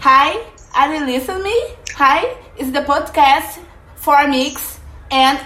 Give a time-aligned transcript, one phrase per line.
[0.00, 0.40] Hi,
[0.74, 1.74] are you listening me?
[1.96, 2.24] Hi,
[2.56, 3.58] is the podcast
[3.96, 4.80] for mix
[5.10, 5.38] and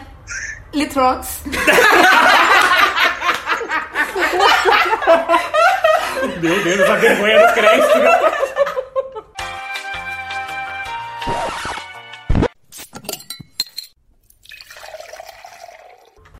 [0.72, 1.42] Litrox.
[6.40, 8.53] Meu Deus, a vergonha não cresce.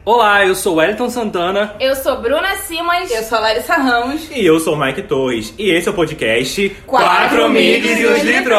[0.07, 1.77] Olá, eu sou Wellington Santana.
[1.81, 3.11] Eu sou Bruna Simas.
[3.11, 4.31] Eu sou a Larissa Ramos.
[4.31, 5.55] E eu sou o Mike Torres.
[5.57, 8.55] E esse é o podcast Quatro Migs e os Litrões.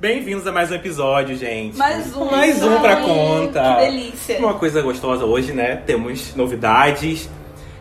[0.00, 1.76] Bem-vindos a mais um episódio, gente.
[1.76, 2.30] Mais um.
[2.30, 3.74] Mais um pra Ai, conta.
[3.74, 4.38] Que delícia.
[4.38, 5.76] Uma coisa gostosa hoje, né?
[5.76, 7.28] Temos novidades.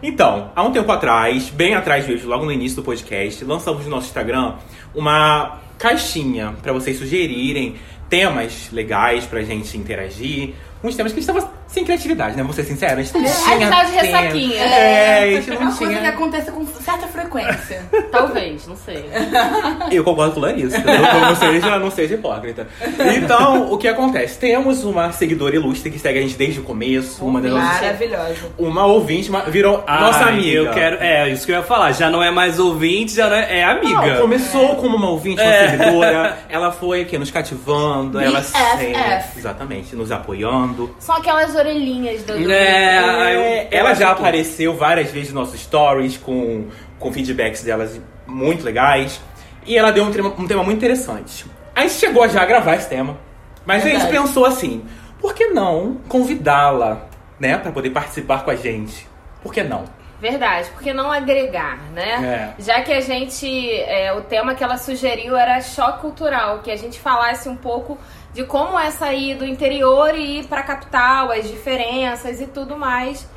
[0.04, 3.92] Então, há um tempo atrás, bem atrás mesmo, logo no início do podcast, lançamos no
[3.92, 4.56] nosso Instagram
[4.94, 7.78] uma caixinha pra vocês sugerirem
[8.10, 10.54] temas legais pra gente interagir.
[10.84, 12.44] Uns temas que a gente tava sem criatividade, né?
[12.44, 14.18] Vou ser sincero, a gente não É, a tinha gente tava de tema.
[14.20, 14.62] ressaquinha.
[14.64, 16.10] É, a gente É não uma coisa que tinha.
[16.12, 17.84] acontece com certa frequência.
[18.12, 19.06] Talvez, não sei.
[19.92, 20.78] Eu concordo com a Larissa.
[20.80, 22.68] Não, não, seja, não seja hipócrita.
[23.16, 24.38] Então, o que acontece?
[24.38, 27.24] Temos uma seguidora ilustre que segue a gente desde o começo.
[27.26, 28.36] Uma das nossas- Maravilhosa.
[28.58, 30.50] Uma ouvinte, uma- virou nossa Ai, amiga.
[30.50, 31.92] Eu quero, é, isso que eu ia falar.
[31.94, 34.14] Já não é mais ouvinte, já não é, é amiga.
[34.16, 35.70] Não, começou como uma ouvinte, uma É.
[35.70, 36.38] seguidora.
[36.50, 38.20] Ela foi aqui nos cativando.
[38.20, 38.94] Ela sempre,
[39.38, 40.94] exatamente, nos apoiando.
[41.00, 42.38] São aquelas orelhinhas do.
[42.38, 46.68] do- É, É, ela já apareceu várias vezes nos nossos stories com,
[47.00, 49.22] com feedbacks delas muito legais.
[49.66, 51.46] E ela deu um tema, um tema muito interessante.
[51.76, 53.18] A gente chegou já a gravar esse tema.
[53.66, 54.18] Mas a gente Verdade.
[54.28, 54.84] pensou assim:
[55.20, 57.06] por que não convidá-la,
[57.40, 59.08] né, pra poder participar com a gente?
[59.44, 59.84] Por que não?
[60.20, 62.54] Verdade, porque não agregar, né?
[62.58, 62.62] É.
[62.62, 63.48] Já que a gente.
[63.72, 67.98] é, o tema que ela sugeriu era choque cultural, que a gente falasse um pouco
[68.34, 73.28] de como é sair do interior e ir pra capital, as diferenças e tudo mais.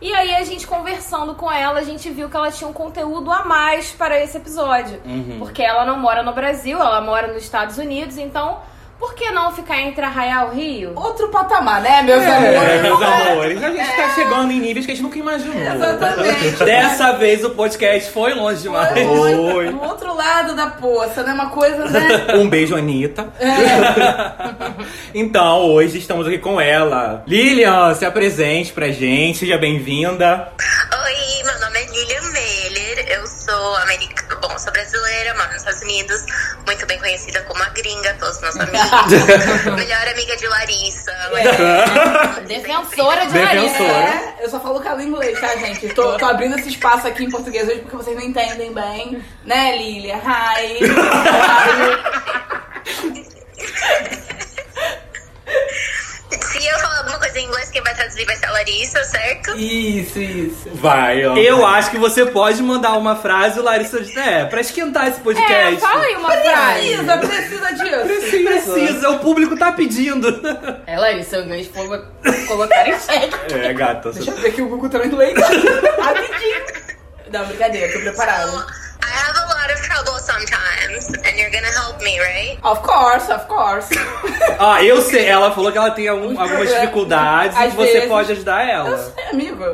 [0.00, 3.30] E aí a gente conversando com ela, a gente viu que ela tinha um conteúdo
[3.30, 5.00] a mais para esse episódio.
[5.04, 5.36] Uhum.
[5.38, 8.58] Porque ela não mora no Brasil, ela mora nos Estados Unidos, então
[9.02, 10.92] por que não ficar entre Arraial e Rio?
[10.94, 12.82] Outro patamar, né, meus É, amores?
[12.82, 15.60] meus amores, a gente tá chegando em níveis que a gente nunca imaginou.
[15.60, 16.64] Exatamente.
[16.64, 18.92] Dessa vez o podcast foi longe demais.
[19.04, 19.70] Foi.
[19.70, 21.32] Do outro lado da poça, né?
[21.32, 22.26] Uma coisa, né?
[22.38, 23.26] Um beijo, Anitta.
[25.12, 27.24] então, hoje estamos aqui com ela.
[27.26, 30.52] Lilian, se apresente pra gente, seja bem-vinda.
[31.04, 34.11] Oi, meu nome é Lilian Meller, eu sou americana,
[34.62, 36.24] sou brasileira, moro nos Estados Unidos,
[36.66, 41.12] muito bem conhecida como a gringa, todos meus amigos, melhor amiga de Larissa.
[42.46, 43.38] Defensora de.
[43.38, 43.82] Larissa.
[43.82, 45.88] É, eu só falo calo inglês, tá, gente?
[45.90, 49.76] Tô, tô abrindo esse espaço aqui em português hoje porque vocês não entendem bem, né,
[49.76, 50.16] Lilia?
[50.16, 50.78] Hi.
[56.40, 56.68] Se
[57.32, 59.56] coisa em inglês, quem vai traduzir vai ser a Larissa, certo?
[59.58, 60.70] Isso, isso.
[60.74, 61.36] Vai, ó.
[61.36, 65.80] Eu acho que você pode mandar uma frase, Larissa, é, pra esquentar esse É, podcast.
[65.80, 66.80] fala aí uma frase.
[66.88, 68.44] Precisa, precisa disso.
[68.44, 70.28] Precisa, o público tá pedindo.
[70.86, 73.54] É, Larissa, eu ganho de colocar em xeque.
[73.54, 74.12] É, gata.
[74.12, 75.34] Deixa eu ver aqui o Google Translate.
[76.00, 76.82] Rapidinho.
[77.32, 78.52] Não, brincadeira, tô preparada.
[78.52, 82.58] I have a lot of trouble sometimes, and you're gonna help me, right?
[82.64, 83.88] Of course, of course.
[84.58, 88.08] Ah, eu sei, ela falou que ela tem algum- algumas dificuldades e Às você vezes.
[88.08, 88.98] pode ajudar Eu ela.
[89.14, 89.64] sei, amigo.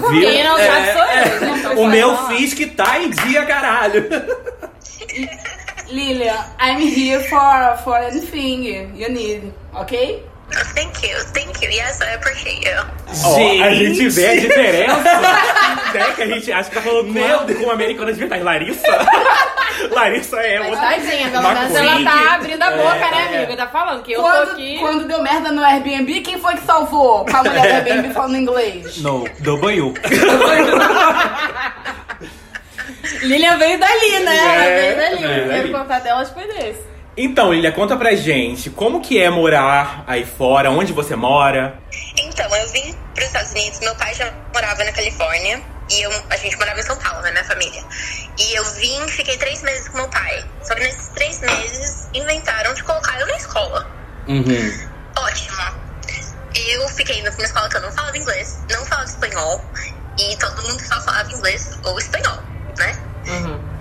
[0.00, 0.20] Não Viu?
[0.30, 1.08] Quem não sabe É, sou eu,
[1.54, 1.58] é.
[1.58, 4.08] Então O meu fiz que tá em dia, caralho.
[5.88, 8.64] Lilian, I'm here for, for anything
[8.94, 10.24] you need, ok?
[10.54, 12.76] Oh, thank you, thank you, yes, I appreciate you.
[13.24, 14.96] Ó, a gente vê a diferença.
[15.94, 18.18] né, que a gente acha que tá falando com Meu uma, com uma americana de
[18.20, 18.42] verdade.
[18.42, 18.86] Larissa?
[19.90, 20.82] Larissa é Mas outra.
[20.86, 23.36] tadinha, pelo menos ela tá abrindo a boca, né, É.
[23.38, 23.56] amiga?
[23.56, 24.78] Tá falando que eu tô Quando, aqui.
[24.80, 27.24] quando deu merda no Airbnb, quem foi que salvou?
[27.24, 28.98] Com a mulher do Airbnb falando inglês.
[28.98, 29.94] No, do banho.
[33.22, 34.36] Lilian veio dali, né?
[34.36, 35.16] Ela É, veio dali.
[35.26, 36.91] veio O primeiro contato delas foi desse.
[37.16, 40.70] Então, Lilia, conta pra gente, como que é morar aí fora?
[40.70, 41.78] Onde você mora?
[42.18, 46.10] Então, eu vim para os Estados Unidos, meu pai já morava na Califórnia e eu,
[46.30, 47.84] a gente morava em São Paulo, né, minha família.
[48.38, 50.44] E eu vim, fiquei três meses com meu pai.
[50.62, 53.86] Só que nesses três meses inventaram de colocar eu na escola.
[54.26, 54.88] Uhum.
[55.16, 55.82] Ótimo.
[56.54, 59.64] Eu fiquei indo pra uma escola que eu não falava inglês, não falava espanhol,
[60.18, 62.38] e todo mundo só falava inglês ou espanhol,
[62.78, 62.98] né?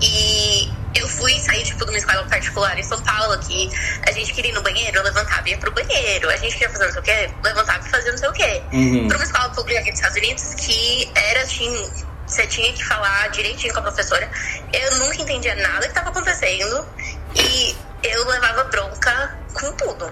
[0.01, 3.69] E eu fui sair, tipo, de uma escola particular em São Paulo, que
[4.07, 6.29] a gente queria ir no banheiro, eu levantava e ia pro banheiro.
[6.29, 8.63] A gente queria fazer não sei o quê, levantava e fazia não sei o quê.
[8.73, 9.07] Uhum.
[9.07, 11.91] Pra uma escola pública aqui dos Estados Unidos, que era, assim,
[12.27, 14.29] você tinha que falar direitinho com a professora.
[14.73, 16.87] Eu nunca entendia nada que tava acontecendo,
[17.35, 20.11] e eu levava bronca com tudo.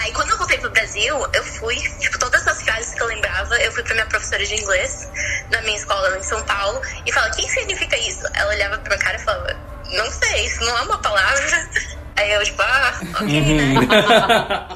[0.00, 3.56] Aí quando eu voltei pro Brasil, eu fui, tipo, todas as frases que eu lembrava,
[3.56, 5.08] eu fui pra minha professora de inglês,
[5.50, 8.24] na minha escola em São Paulo, e falava, o que significa isso?
[8.34, 9.56] Ela olhava pra minha cara e falava,
[9.92, 11.68] não sei, isso não é uma palavra.
[12.16, 13.80] Aí eu, tipo, ah, ok, Uhum.
[13.80, 13.86] né?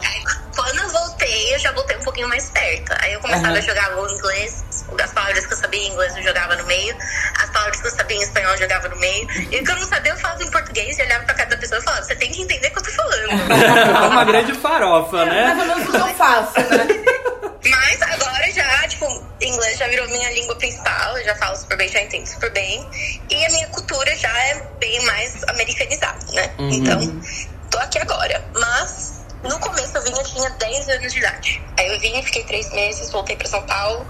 [0.04, 0.24] Aí,
[0.54, 2.94] quando eu voltei, eu já voltei um pouquinho mais perto.
[3.00, 4.64] Aí eu começava a jogar o inglês,
[5.02, 6.94] as palavras que eu sabia em inglês eu jogava no meio,
[7.42, 9.28] as palavras que eu sabia em espanhol eu jogava no meio.
[9.50, 11.56] E o que eu não sabia eu falava em português e olhava pra cara da
[11.56, 13.32] pessoa e falava, você tem que entender o que eu tô falando.
[14.12, 15.56] Uma grande farofa, Mais né?
[15.58, 16.86] ou menos o que eu faço, né?
[17.68, 21.88] Mas agora já, tipo, inglês já virou minha língua principal, eu já falo super bem,
[21.88, 22.86] já entendo super bem.
[23.30, 26.50] E a minha cultura já é bem mais americanizada, né?
[26.58, 27.20] Então,
[27.70, 28.44] tô aqui agora.
[28.54, 31.62] Mas no começo eu vim, eu tinha 10 anos de idade.
[31.78, 34.06] Aí eu vim, fiquei três meses, voltei pra São Paulo.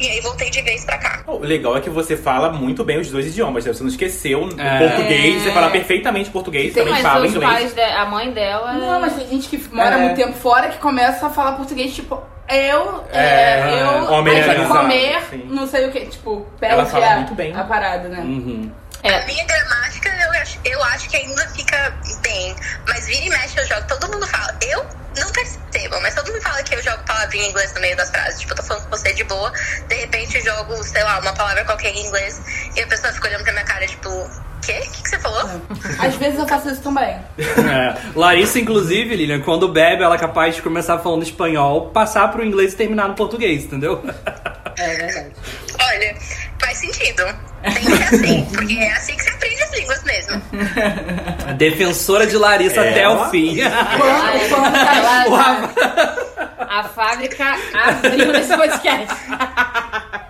[0.00, 1.22] E aí voltei de vez pra cá.
[1.28, 3.72] O legal é que você fala muito bem os dois idiomas, né?
[3.72, 4.78] Você não esqueceu o É.
[4.88, 7.52] português, você fala perfeitamente português, Tem também Mas fala os inglês.
[7.52, 8.72] pais, de- a mãe dela.
[8.72, 9.98] Não, mas tem gente que mora É.
[9.98, 14.06] muito tempo fora que começa a falar português, tipo, eu, é, É, eu, o aí
[14.06, 15.44] vai americanizado, comer, sim.
[15.48, 17.54] não sei o que, tipo, perde a, muito bem.
[17.56, 18.18] a parada, né?
[18.20, 18.70] Uhum.
[19.04, 21.92] A É, minha gramática, eu acho, eu acho que ainda fica
[22.22, 22.54] bem.
[22.86, 24.54] Mas vira e mexe eu jogo, todo mundo fala.
[24.62, 24.86] Eu
[25.18, 28.10] não percebo, mas todo mundo fala que eu jogo palavrinha em inglês no meio das
[28.10, 28.38] frases.
[28.40, 29.52] Tipo, eu tô falando com você de boa,
[29.88, 32.40] de repente eu jogo, sei lá, uma palavra qualquer em inglês
[32.76, 34.08] e a pessoa fica olhando pra minha cara, tipo,
[34.62, 34.72] quê?
[34.86, 35.50] O que, que você falou?
[35.98, 37.14] Às vezes eu faço isso também.
[37.38, 37.96] É.
[38.14, 42.72] Larissa, inclusive, Lilian, quando bebe, ela é capaz de começar falando espanhol, passar pro inglês
[42.72, 44.02] e terminar no português, entendeu?
[44.78, 45.32] É verdade.
[45.80, 46.14] Olha,
[46.60, 47.24] faz sentido.
[47.62, 50.42] Tem que ser assim, porque é assim que você aprende as línguas mesmo.
[51.48, 52.90] A defensora de Larissa É.
[52.90, 53.56] até o fim.
[53.58, 55.72] Quando, quando tá ela-
[56.68, 59.14] a fábrica abriu nesse podcast.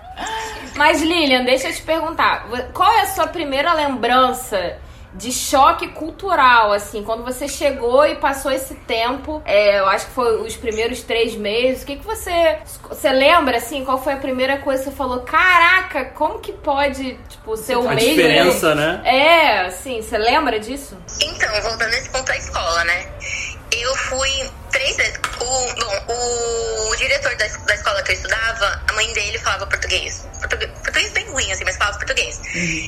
[0.74, 2.46] Mas, Lilian, deixa eu te perguntar.
[2.72, 4.78] Qual é a sua primeira lembrança
[5.14, 7.02] de choque cultural, assim?
[7.02, 11.34] Quando você chegou e passou esse tempo, é, eu acho que foi os primeiros três
[11.34, 12.58] meses, o que, que você...
[12.88, 15.20] Você lembra, assim, qual foi a primeira coisa que você falou?
[15.20, 18.08] Caraca, como que pode, tipo, ser o A mesmo...
[18.08, 19.02] diferença, né?
[19.04, 20.96] É, assim, você lembra disso?
[21.20, 23.06] Então, voltando nesse ponto da escola, né?
[23.70, 25.16] Eu fui três vezes.
[25.40, 30.26] O, bom, o diretor da, da escola que eu estudava, a mãe dele falava português.
[30.40, 32.40] Português, português bem ruim, assim, mas falava português.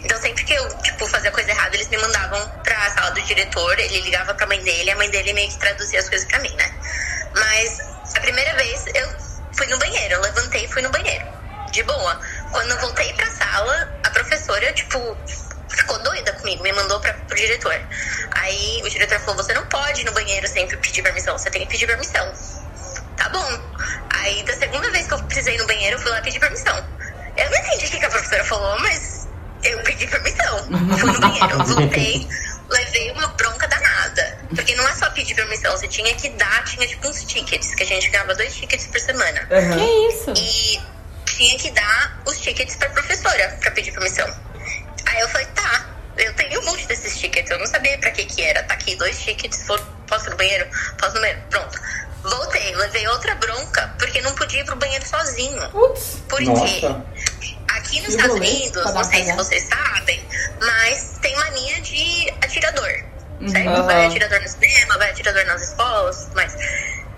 [0.04, 3.78] Então, sempre que eu, tipo, fazia coisa errada, eles me mandavam pra sala do diretor,
[3.78, 6.54] ele ligava pra mãe dele, a mãe dele meio que traduzia as coisas pra mim,
[6.56, 6.74] né?
[7.34, 7.80] Mas,
[8.16, 9.08] a primeira vez, eu
[9.52, 11.24] fui no banheiro, eu levantei e fui no banheiro.
[11.70, 12.20] De boa.
[12.50, 15.16] Quando eu voltei pra sala, a professora, tipo,
[15.76, 17.78] ficou doida comigo, me mandou pra, pro diretor.
[18.32, 21.62] Aí o diretor falou: você não pode ir no banheiro sempre pedir permissão, você tem
[21.62, 22.32] que pedir permissão.
[23.16, 23.60] Tá bom.
[24.10, 26.76] Aí da segunda vez que eu precisei ir no banheiro, eu fui lá pedir permissão.
[27.36, 29.28] Eu não entendi o que que a professora falou, mas
[29.64, 30.58] eu pedi permissão.
[30.98, 32.28] Fui no banheiro, voltei,
[32.68, 34.38] levei uma bronca danada.
[34.54, 37.82] Porque não é só pedir permissão, você tinha que dar, tinha tipo uns tickets, que
[37.82, 39.46] a gente ganhava dois tickets por semana.
[39.46, 40.32] Que isso?
[40.36, 40.80] E
[41.24, 44.43] tinha que dar os tickets pra professora pra pedir permissão.
[45.14, 48.24] Aí eu falei, tá, eu tenho um monte desses tickets, eu não sabia pra que
[48.24, 48.62] que era.
[48.64, 49.78] Tá aqui, dois tickets, vou-
[50.08, 50.66] posso ir no banheiro?
[50.98, 51.42] Posso ir no banheiro?
[51.50, 51.80] Pronto.
[52.22, 55.68] Voltei, levei outra bronca, porque não podia ir pro banheiro sozinho.
[55.70, 56.44] Putz, Por quê?
[56.46, 57.04] Nossa.
[57.68, 60.24] Aqui nos Que Estados Unidos, não sei se vocês sabem,
[60.60, 62.88] mas tem mania de atirador.
[63.48, 63.68] Certo?
[63.68, 63.86] Uhum.
[63.86, 66.54] Vai atirador no cinema, vai atirador nas escolas, tudo mais.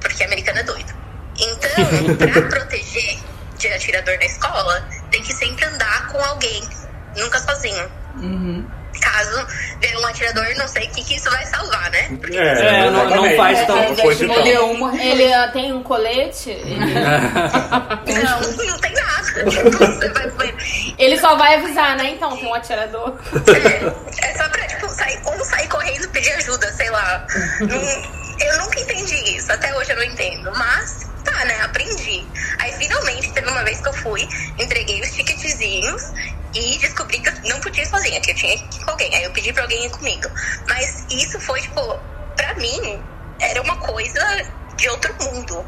[0.01, 0.93] Porque americano é doido.
[1.39, 1.71] Então,
[2.33, 3.19] pra proteger
[3.59, 6.69] de atirador na escola, tem que sempre andar com alguém,
[7.17, 7.91] nunca sozinho.
[9.01, 9.47] Caso
[9.79, 12.09] venha um atirador, não sei o que, que isso vai salvar, né?
[12.19, 16.49] Porque É, não- não faz tão- ele é Ele ah, tem um colete?
[16.51, 16.95] Ele,
[18.25, 19.45] não, não tem nada.
[20.99, 22.11] Ele só vai avisar, né?
[22.11, 23.19] Então, tem um atirador.
[24.23, 27.27] É, é só pra, tipo, sair, ou sair correndo e pedir ajuda, sei lá.
[28.41, 30.51] Eu nunca entendi isso, até hoje eu não entendo.
[30.57, 32.25] Mas, tá, né, aprendi.
[32.59, 34.27] Aí, finalmente, teve uma vez que eu fui,
[34.59, 36.13] entreguei os ticketzinhos
[36.59, 39.15] e descobri que eu não podia ir sozinha, que eu tinha que ir com alguém.
[39.15, 40.29] Aí eu pedi pra alguém ir comigo.
[40.69, 41.81] Mas isso foi, tipo,
[42.37, 43.03] pra mim,
[43.41, 44.21] era uma coisa
[44.77, 45.65] de outro mundo.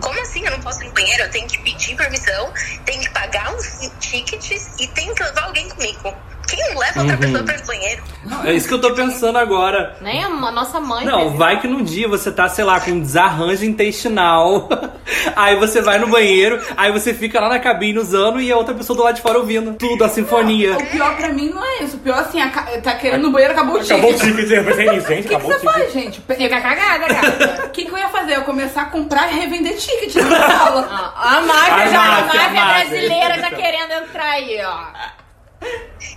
[0.00, 1.22] Como assim eu não posso ir no banheiro?
[1.22, 2.52] Eu tenho que pedir permissão,
[2.84, 6.14] tenho que pagar uns tickets e tenho que levar alguém comigo.
[6.46, 8.02] Quem não leva outra pessoa pra ir no banheiro?
[8.44, 9.96] É isso que eu tô pensando agora.
[10.00, 11.04] Nem a nossa mãe.
[11.04, 14.68] Não, vai que num dia você tá, sei lá, com um desarranjo intestinal.
[15.36, 18.74] Aí você vai no banheiro, aí você fica lá na cabine usando e a outra
[18.74, 20.76] pessoa do lado de fora ouvindo tudo, a sinfonia.
[20.76, 21.96] O pior pra mim não é isso.
[21.96, 24.34] O pior assim, aca- tá querendo ir no banheiro, acabou o Acabou o ticket.
[24.36, 25.26] ticket, eu pensei nisso, gente.
[25.26, 25.72] O que, você o ticket.
[25.74, 26.18] faz, gente?
[26.28, 27.68] O Fica cagada, gata.
[27.68, 28.36] que, que eu ia fazer?
[28.36, 30.88] Eu começar a comprar e revender ticket na sala.
[30.90, 32.84] Ah, A máfia, A já, a máfia, máfia a máfia.
[32.90, 34.80] brasileira já querendo entrar aí, ó.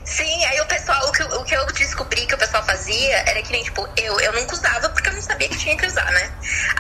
[0.05, 3.41] Sim, aí o pessoal, o que, o que eu descobri que o pessoal fazia era
[3.41, 6.11] que nem, tipo, eu, eu nunca usava porque eu não sabia que tinha que usar,
[6.11, 6.31] né?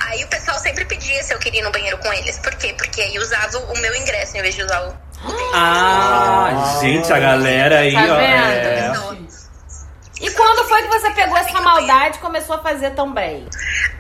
[0.07, 2.37] Aí o pessoal sempre pedia se eu queria ir no banheiro com eles.
[2.39, 2.73] Por quê?
[2.77, 4.97] Porque aí usava o meu ingresso em vez de usar o.
[5.53, 8.17] Ah, gente, a galera aí, Tá ó.
[8.17, 9.25] vendo?
[9.25, 9.29] é.
[10.21, 13.47] E quando foi que você pegou essa maldade e começou a fazer também?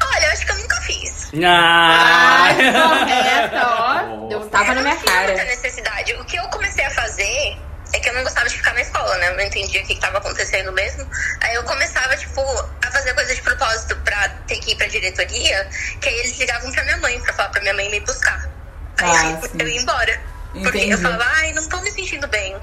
[0.03, 1.31] Olha, eu acho que eu nunca fiz.
[1.45, 2.49] Ah!
[2.57, 4.29] correta, ó.
[4.31, 5.45] Eu tava na minha Eu não tinha muita cara.
[5.45, 6.13] necessidade.
[6.15, 7.57] O que eu comecei a fazer
[7.93, 9.29] é que eu não gostava de ficar na escola, né?
[9.29, 11.09] Eu não entendia o que estava acontecendo mesmo.
[11.41, 12.41] Aí eu começava, tipo,
[12.85, 15.67] a fazer coisa de propósito pra ter que ir pra diretoria,
[15.99, 18.47] que aí eles ligavam pra minha mãe, pra falar pra minha mãe me buscar.
[18.97, 20.21] Aí Ah, eu, ia embora.
[20.51, 20.91] Porque Entendi.
[20.91, 22.55] eu falava, ai, não tô me sentindo bem.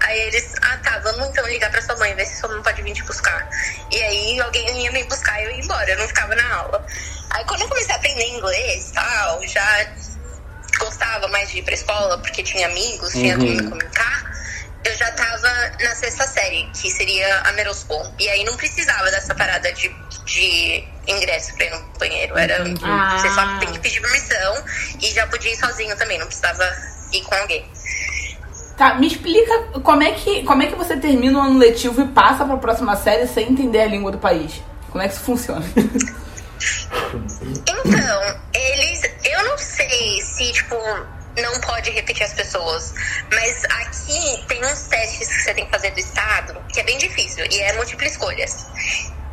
[0.00, 2.82] Aí eles, ah tá, vamos então ligar pra sua mãe, ver se sua mãe pode
[2.82, 3.48] vir te buscar.
[3.90, 6.86] E aí alguém ia me buscar e eu ia embora, eu não ficava na aula.
[7.30, 9.86] Aí quando eu comecei a aprender inglês e tal, já
[10.78, 14.25] gostava mais de ir pra escola, porque tinha amigos, tinha como me comunicar.
[14.86, 15.48] Eu já tava
[15.82, 18.06] na sexta série, que seria a middle school.
[18.20, 19.88] E aí não precisava dessa parada de,
[20.24, 22.38] de ingresso pra ir no banheiro.
[22.38, 23.18] Era, Ah.
[23.18, 24.64] Você só tem que pedir permissão
[25.00, 26.64] e já podia ir sozinho também, não precisava
[27.12, 27.68] ir com alguém.
[28.76, 32.08] Tá, me explica como é que, como é que você termina o ano letivo e
[32.08, 34.52] passa pra próxima série sem entender a língua do país.
[34.90, 35.64] Como é que isso funciona?
[37.68, 39.02] Então, eles.
[39.24, 40.76] Eu não sei se, tipo,
[41.42, 42.92] não pode repetir as pessoas.
[43.32, 46.98] Mas aqui tem uns testes que você tem que fazer do Estado, que é bem
[46.98, 48.66] difícil, e é múltipla escolhas.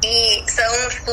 [0.04, 1.12] E são, tipo,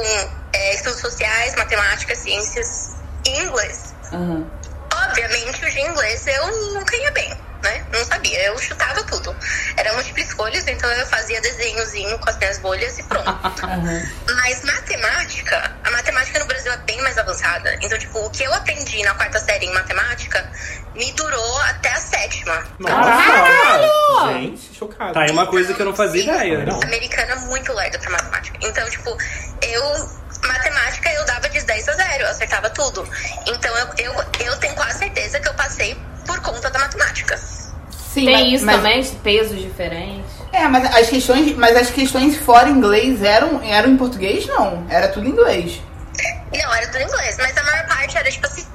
[0.53, 3.95] é, estudos sociais, matemática, ciências e inglês.
[4.13, 4.51] Aham.
[4.93, 7.85] Obviamente, o de inglês eu nunca ia bem, né?
[7.93, 9.35] Não sabia, eu chutava tudo.
[9.77, 13.31] Era múltipla escolhas, então eu fazia desenhozinho com as minhas bolhas e pronto.
[14.35, 17.77] Mas matemática, a matemática no Brasil é bem mais avançada.
[17.83, 20.51] Então, tipo, o que eu aprendi na quarta série em matemática
[20.95, 22.67] me durou até a sétima.
[22.79, 24.33] Nossa!
[24.33, 25.15] Gente, chocado.
[25.15, 26.65] Tá aí uma coisa que eu não fazia ideia.
[26.65, 26.81] Não.
[26.83, 28.59] Americana muito lerda pra matemática.
[28.63, 29.17] Então, tipo,
[29.63, 30.20] eu.
[30.47, 33.09] Matemática eu dava de 10 a 0, eu acertava tudo.
[33.47, 34.13] Então eu, eu,
[34.47, 37.37] eu tenho quase certeza que eu passei por conta da matemática.
[38.13, 40.31] Sim, Tem mas- isso mas- também, de pesos diferentes.
[40.53, 44.45] É, mas as questões, mas as questões fora inglês eram, eram em português?
[44.47, 45.81] Não, era tudo em inglês.
[46.53, 48.67] Não, era tudo em inglês, mas a maior parte era tipo assim,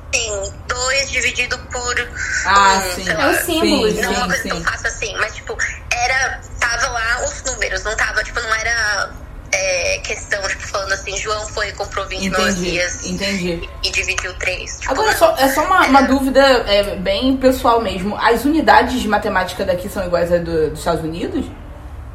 [0.67, 2.09] 2 dividido por.
[2.45, 3.09] Ah, um, sim.
[3.09, 4.49] É os símbolos, Sim, Não é uma coisa sim.
[4.49, 5.57] tão fácil assim, mas tipo,
[5.91, 6.39] era.
[6.59, 9.09] Tava lá os números, não tava, tipo, não era
[9.55, 13.69] é, questão, tipo, falando assim, João foi e comprou 20 Entendi, melancias entendi.
[13.83, 14.79] e dividiu três.
[14.79, 15.17] Tipo, Agora, não.
[15.17, 18.17] só, é só uma, uma dúvida é, bem pessoal mesmo.
[18.17, 21.45] As unidades de matemática daqui são iguais às do- dos Estados Unidos?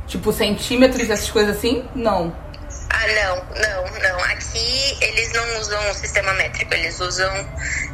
[0.06, 1.84] Tipo, centímetros, essas coisas assim?
[1.94, 2.34] Não.
[2.90, 4.24] Ah, não, não, não.
[4.24, 7.30] Aqui eles não usam o sistema métrico, eles usam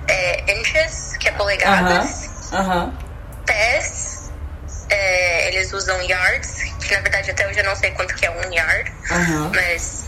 [0.09, 2.93] é, inches, que é polegadas, Aham, aham.
[3.45, 4.16] pés,
[4.89, 8.31] é, eles usam yards, que na verdade até hoje eu não sei quanto que é
[8.31, 9.53] um yard, Aham.
[9.55, 10.07] mas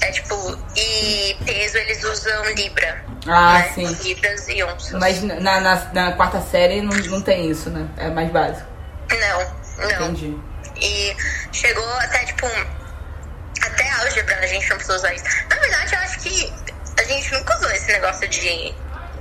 [0.00, 0.58] é tipo.
[0.76, 3.04] E peso eles usam libra.
[3.26, 3.72] Ah, né?
[3.74, 3.86] sim.
[4.08, 4.92] Libras e onças.
[4.92, 7.88] Mas na, na, na quarta série não, não tem isso, né?
[7.96, 8.66] É mais básico.
[9.10, 10.10] Não, não.
[10.10, 10.36] Entendi.
[10.80, 11.16] E
[11.52, 12.46] chegou até, tipo,
[13.60, 15.24] até álgebra a gente não precisa usar isso.
[15.48, 16.52] Na verdade, eu acho que
[16.98, 18.74] a gente nunca usou esse negócio de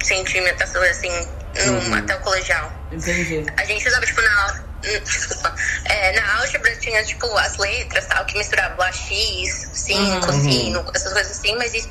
[0.04, 1.28] centímetros, assim,
[1.66, 2.72] no, até o colegial.
[2.92, 3.46] Entendi.
[3.58, 4.67] A gente usava, tipo, na...
[4.82, 5.56] Desculpa.
[5.86, 11.14] É, na álgebra tinha, tipo, as letras, tal, que misturavam lá X, sin, cosino, essas
[11.14, 11.90] coisas assim, mas isso,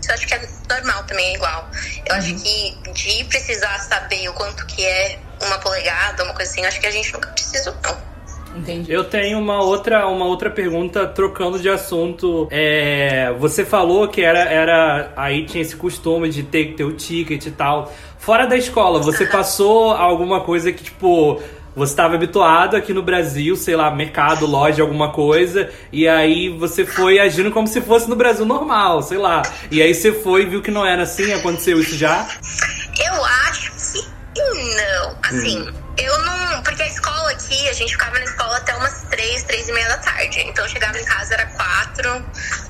[0.00, 1.68] isso eu acho que é normal também, é igual.
[2.06, 6.62] Eu acho que de precisar saber o quanto que é uma polegada, uma coisa assim,
[6.62, 8.10] eu acho que a gente nunca precisou, não.
[8.56, 8.92] Entendi.
[8.92, 12.48] Eu tenho uma outra, uma outra pergunta trocando de assunto.
[12.50, 16.92] É, você falou que era, era aí tinha esse costume de ter que ter o
[16.92, 17.92] ticket e tal.
[18.18, 21.40] Fora da escola, você passou alguma coisa que tipo
[21.74, 26.84] você estava habituado aqui no Brasil, sei lá, mercado, loja, alguma coisa, e aí você
[26.84, 29.42] foi agindo como se fosse no Brasil normal, sei lá.
[29.70, 32.26] E aí você foi e viu que não era assim, aconteceu isso já?
[33.04, 35.16] Eu acho que não.
[35.22, 36.62] Assim, eu não.
[36.62, 39.88] Porque a escola aqui, a gente ficava na escola até umas três, três e meia
[39.88, 40.40] da tarde.
[40.40, 42.24] Então eu chegava em casa, era quatro,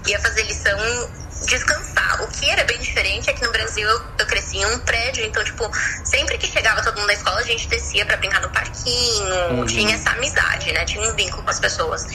[0.07, 1.11] ia fazer lição,
[1.47, 2.23] descansar.
[2.23, 5.25] O que era bem diferente é que no Brasil eu, eu cresci em um prédio,
[5.25, 5.71] então, tipo,
[6.05, 9.95] sempre que chegava todo mundo da escola, a gente descia pra brincar no parquinho, tinha
[9.95, 10.85] essa amizade, né?
[10.85, 12.07] Tinha um vínculo com as pessoas.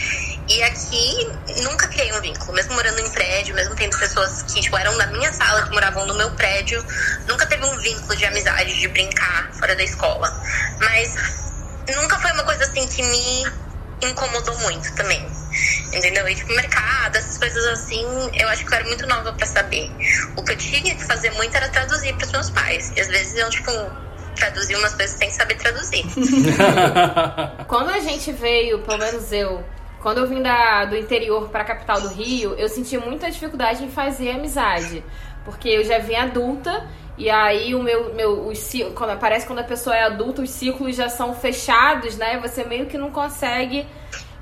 [0.47, 1.27] E aqui
[1.63, 5.07] nunca criei um vínculo, mesmo morando em prédio, mesmo tendo pessoas que tipo, eram da
[5.07, 6.85] minha sala, que moravam no meu prédio,
[7.27, 10.31] nunca teve um vínculo de amizade, de brincar fora da escola.
[10.79, 11.15] Mas
[11.95, 13.64] nunca foi uma coisa assim que me
[14.01, 15.25] incomodou muito também.
[15.93, 16.27] Entendeu?
[16.27, 19.89] E tipo, mercado, essas coisas assim, eu acho que eu era muito nova pra saber.
[20.35, 22.91] O que eu tinha que fazer muito era traduzir pros meus pais.
[22.95, 23.71] E às vezes eu, tipo,
[24.35, 26.05] traduzia umas coisas sem saber traduzir.
[27.67, 29.63] Quando a gente veio, pelo menos eu,
[30.01, 33.89] quando eu vim da, do interior pra capital do Rio, eu senti muita dificuldade em
[33.89, 35.03] fazer amizade.
[35.43, 36.87] Porque eu já vim adulta
[37.17, 40.49] e aí o meu, meu os, quando parece que quando a pessoa é adulta, os
[40.49, 42.39] ciclos já são fechados, né?
[42.39, 43.87] Você meio que não consegue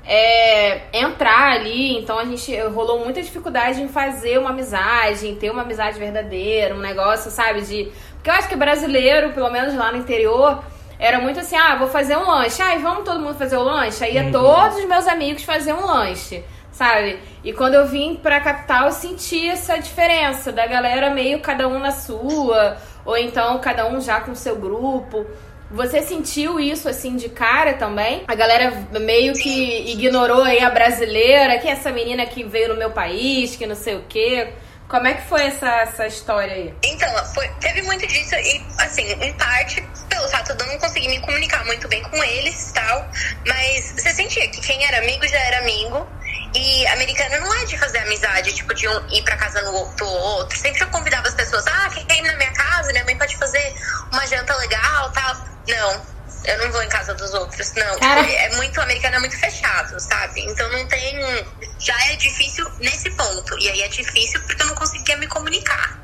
[0.04, 1.96] é, entrar ali.
[1.96, 6.74] Então a gente rolou muita dificuldade em fazer uma amizade, em ter uma amizade verdadeira,
[6.74, 7.60] um negócio, sabe?
[7.62, 7.92] De.
[8.14, 10.64] Porque eu acho que brasileiro, pelo menos lá no interior,
[10.98, 12.60] era muito assim: ah, vou fazer um lanche.
[12.60, 14.04] Ai, vamos todo mundo fazer o lanche?
[14.04, 16.42] Aí ia todos os meus amigos fazer um lanche.
[16.74, 17.20] Sabe?
[17.44, 21.78] E quando eu vim pra capital, eu senti essa diferença da galera meio cada um
[21.78, 25.24] na sua, ou então cada um já com seu grupo.
[25.70, 28.24] Você sentiu isso assim de cara também?
[28.26, 32.76] A galera meio que ignorou aí a brasileira, que é essa menina que veio no
[32.76, 34.52] meu país, que não sei o quê.
[34.88, 36.74] Como é que foi essa, essa história aí?
[36.84, 41.08] Então, foi, teve muito disso e, assim, em parte pelo fato de eu não conseguir
[41.08, 43.08] me comunicar muito bem com eles e tal,
[43.46, 46.06] mas você sentia que quem era amigo já era amigo
[46.54, 50.06] e americano não é de fazer amizade, tipo, de um ir pra casa no, do
[50.06, 50.56] outro.
[50.56, 52.92] Sempre eu convidava as pessoas, ah, quem quer ir na minha casa?
[52.92, 53.74] Minha mãe pode fazer
[54.12, 55.36] uma janta legal tal.
[55.66, 56.06] Não,
[56.44, 57.98] eu não vou em casa dos outros, não.
[57.98, 58.20] Cara.
[58.30, 60.42] É muito, o americano é muito fechado, sabe?
[60.42, 61.46] Então não tem.
[61.78, 63.58] Já é difícil nesse ponto.
[63.58, 65.98] E aí é difícil porque eu não conseguia me comunicar.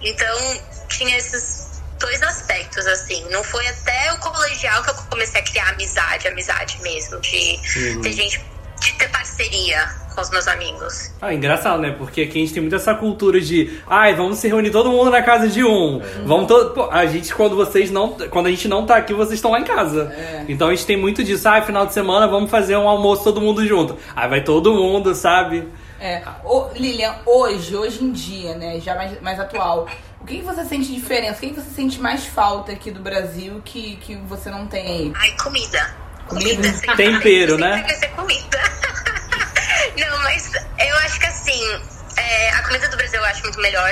[0.00, 3.28] Então tinha esses dois aspectos, assim.
[3.30, 7.60] Não foi até o colegial que eu comecei a criar amizade, amizade mesmo, de
[8.02, 8.44] ter gente,
[8.80, 11.12] de ter parceria com os meus amigos.
[11.20, 11.94] Ah, engraçado, né?
[11.96, 15.10] Porque aqui a gente tem muito essa cultura de, ai, vamos se reunir todo mundo
[15.10, 16.00] na casa de um.
[16.24, 19.34] Vamos todo, Pô, a gente quando vocês não, quando a gente não tá aqui, vocês
[19.34, 20.12] estão lá em casa.
[20.12, 20.44] É.
[20.48, 23.40] Então a gente tem muito disso, ai, final de semana vamos fazer um almoço todo
[23.40, 23.96] mundo junto.
[24.16, 25.68] Aí vai todo mundo, sabe?
[26.00, 26.22] É.
[26.44, 29.86] Ô, Lilian, hoje, hoje em dia, né, já mais, mais atual,
[30.20, 31.36] o que, que você sente de diferença?
[31.36, 34.86] O que, que você sente mais falta aqui do Brasil que, que você não tem
[34.86, 35.12] aí?
[35.14, 36.09] Ai, comida.
[36.30, 36.72] Comida?
[36.96, 37.82] Tempero, sempre né?
[37.82, 38.58] Vai ser comida.
[39.98, 41.82] Não, mas eu acho que assim,
[42.16, 43.90] é, a comida do Brasil eu acho muito melhor.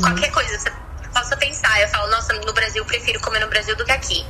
[0.00, 0.72] Qualquer coisa você
[1.12, 1.80] possa pensar.
[1.82, 4.26] Eu falo, nossa, no Brasil eu prefiro comer no Brasil do que aqui.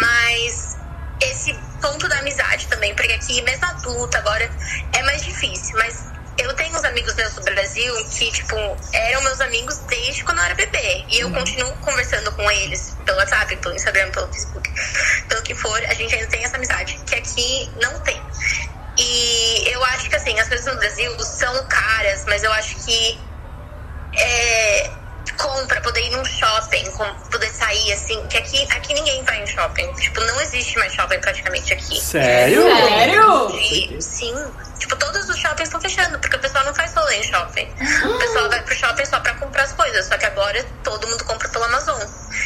[0.00, 0.78] Mas
[1.20, 4.48] esse ponto da amizade também, porque aqui, mesmo adulta, agora
[4.92, 5.76] é mais difícil.
[5.78, 6.06] Mas
[6.38, 8.56] eu tenho uns amigos meus do Brasil que, tipo,
[8.92, 11.04] eram meus amigos desde quando eu era bebê.
[11.08, 14.70] E eu continuo conversando com eles pelo WhatsApp, pelo Instagram, pelo Facebook,
[15.48, 15.82] que for.
[15.86, 18.20] A gente ainda tem essa amizade, que aqui não tem.
[18.98, 23.18] E eu acho que, assim, as coisas no Brasil são caras, mas eu acho que
[24.14, 24.90] é,
[25.38, 26.84] compra, poder ir num shopping,
[27.30, 29.90] poder sair, assim, que aqui, aqui ninguém vai em shopping.
[29.94, 31.98] Tipo, não existe mais shopping praticamente aqui.
[31.98, 32.62] Sério?
[32.62, 33.58] Sério?
[33.58, 34.34] E, sim.
[35.28, 37.68] Tipo, todos os shoppings estão fechando, porque o pessoal não faz rolê em shopping.
[38.04, 41.24] O pessoal vai pro shopping só pra comprar as coisas, só que agora todo mundo
[41.24, 42.00] compra pelo Amazon.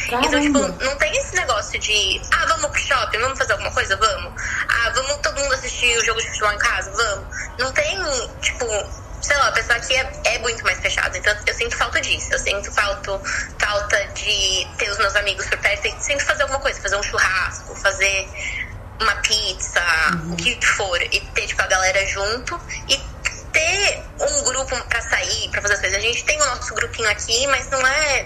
[0.07, 0.85] Então, tipo, Caramba.
[0.85, 3.95] não tem esse negócio de, ah, vamos pro shopping, vamos fazer alguma coisa?
[3.95, 4.41] Vamos.
[4.67, 6.91] Ah, vamos todo mundo assistir o jogo de futebol em casa?
[6.91, 7.27] Vamos.
[7.57, 7.97] Não tem,
[8.41, 8.65] tipo,
[9.21, 11.17] sei lá, a pessoa aqui é, é muito mais fechada.
[11.17, 12.27] Então, eu sinto falta disso.
[12.31, 13.21] Eu sinto falta,
[13.59, 17.03] falta de ter os meus amigos por perto e sempre fazer alguma coisa, fazer um
[17.03, 18.29] churrasco, fazer
[19.01, 19.81] uma pizza,
[20.31, 22.97] o que for, e ter, tipo, a galera junto e
[23.51, 25.97] ter um grupo pra sair, pra fazer as coisas.
[25.97, 28.25] A gente tem o nosso grupinho aqui, mas não é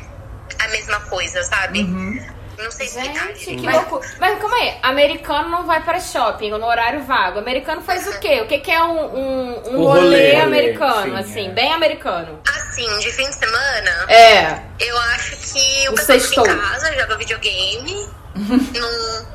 [0.59, 1.83] a mesma coisa, sabe?
[1.83, 3.27] Não sei explicar.
[3.27, 4.07] Gente, que mas- loucura.
[4.19, 7.37] Mas calma aí, americano não vai para shopping no horário vago.
[7.39, 8.41] Americano faz o quê?
[8.41, 11.51] O que, que é um, um, um rolê, rolê, americano, sim, assim, é.
[11.51, 12.41] bem americano?
[12.49, 14.59] Assim, de fim de semana, É.
[14.79, 18.09] eu acho que o, O pessoal fica em casa, joga videogame.
[18.37, 19.27] Não,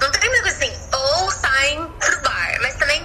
[0.00, 0.72] não tem muita coisa assim.
[0.92, 2.58] Ou saem pro bar.
[2.60, 3.04] Mas também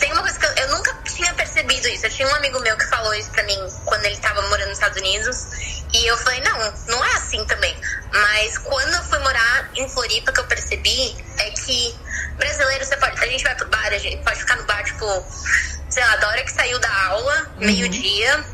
[0.00, 2.06] tem uma coisa que eu, eu nunca tinha percebido isso.
[2.06, 4.78] Eu tinha um amigo meu que falou isso pra mim quando ele tava morando nos
[4.78, 5.46] Estados Unidos.
[5.92, 7.76] E eu falei, não, não é assim também.
[8.12, 11.94] Mas quando eu fui morar em Floripa, que eu percebi é que
[12.36, 15.06] brasileiro, você pode, a gente vai pro bar, a gente pode ficar no bar, tipo,
[15.88, 18.44] sei lá, da hora que saiu da aula, meio-dia,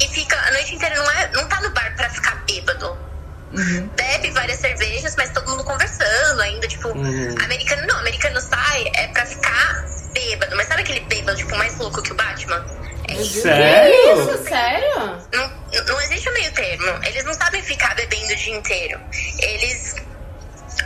[0.00, 2.96] e fica a noite inteira, não, é, não tá no bar pra ficar bêbado.
[3.96, 4.95] Bebe várias cervejas,
[6.92, 10.56] tipo, americano não, americano sai é pra ficar bêbado.
[10.56, 12.64] Mas sabe aquele bêbado, tipo, mais louco que o Batman?
[13.08, 13.42] É isso.
[13.42, 13.94] Sério?
[14.22, 15.18] Isso, sério?
[15.32, 15.50] Não,
[15.86, 17.04] não existe o meio termo.
[17.04, 19.00] Eles não sabem ficar bebendo o dia inteiro.
[19.40, 19.94] Eles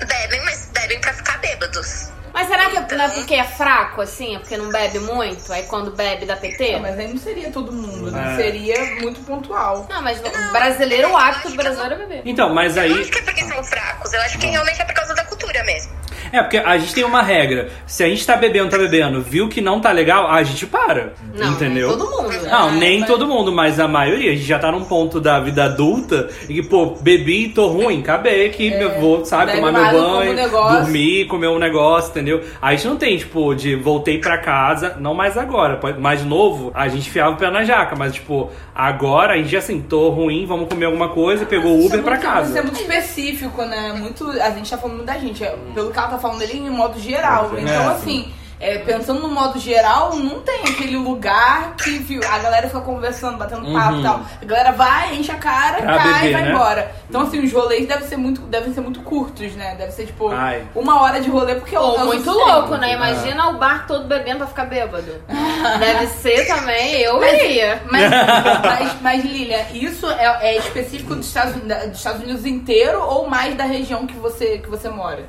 [0.06, 2.10] bebem, mas bebem pra ficar bêbados.
[2.32, 4.36] Mas será que não é porque é fraco, assim?
[4.36, 5.52] É porque não bebe muito?
[5.52, 6.78] Aí quando bebe dá PT?
[6.78, 8.34] Mas aí não seria todo mundo, né?
[8.34, 8.36] É.
[8.36, 9.86] Seria muito pontual.
[9.90, 12.22] Não, mas no brasileiro, o hábito do brasileiro é beber.
[12.24, 13.02] Então, mas Eu não aí.
[13.02, 14.12] acho que é porque são fracos.
[14.12, 15.99] Eu acho que realmente é por causa da cultura mesmo.
[16.32, 17.68] É, porque a gente tem uma regra.
[17.86, 21.12] Se a gente tá bebendo, tá bebendo, viu que não tá legal, a gente para.
[21.34, 21.88] Não, entendeu?
[21.88, 22.48] nem todo mundo, né?
[22.50, 24.30] Não, nem mas- todo mundo, mas a maioria.
[24.30, 28.00] A gente já tá num ponto da vida adulta e que, pô, bebi, tô ruim,
[28.00, 30.80] acabei que eu vou, sabe, tomar meu um banho, negócio.
[30.82, 32.42] dormir, comer um negócio, entendeu?
[32.60, 35.78] A gente não tem, tipo, de voltei pra casa, não mais agora.
[35.98, 39.80] Mais novo, a gente fiava o pé na jaca, mas, tipo, agora a gente assim,
[39.80, 42.60] tô ruim, vamos comer alguma coisa, pegou o Isso é Uber pra muito- Isso é
[42.60, 42.62] casa.
[42.62, 43.94] muito específico, né?
[43.98, 45.42] Muito, a gente tá falando da gente.
[45.44, 47.50] é, Pelo que ela tá falando ali em modo geral.
[47.56, 47.60] É.
[47.60, 47.94] Então, É.
[47.94, 52.80] assim, é, pensando no modo geral, não tem aquele lugar que viu, a galera fica
[52.82, 54.00] conversando, batendo papo Uhum.
[54.00, 54.20] e tal.
[54.42, 56.50] A galera vai, enche a cara, Pra cai beber, e vai né?
[56.50, 56.94] embora.
[57.08, 59.74] Então, assim, os rolês devem ser muito, devem ser muito curtos, né?
[59.78, 60.62] Deve ser, tipo, Ai.
[60.74, 62.92] uma hora de rolê, porque Pô, é o muito louco, né?
[62.92, 65.10] Imagina o bar todo bebendo pra ficar bêbado.
[65.80, 67.80] Deve ser também, eu iria.
[67.90, 68.10] Mas,
[68.62, 73.26] mas, mas, Lilia, isso é, é específico dos Estados, Unidos- dos Estados Unidos inteiro ou
[73.26, 75.24] mais da região que você, que você mora?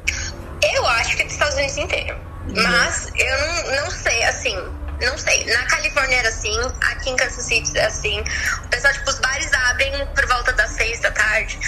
[0.61, 2.17] Eu acho que é dos Estados Unidos inteiro.
[2.47, 4.55] Mas eu não, não sei, assim.
[5.01, 5.45] Não sei.
[5.45, 8.23] Na Califórnia era assim, aqui em Kansas City é assim.
[8.63, 11.59] O pessoal, tipo, os bares abrem por volta das seis da tarde.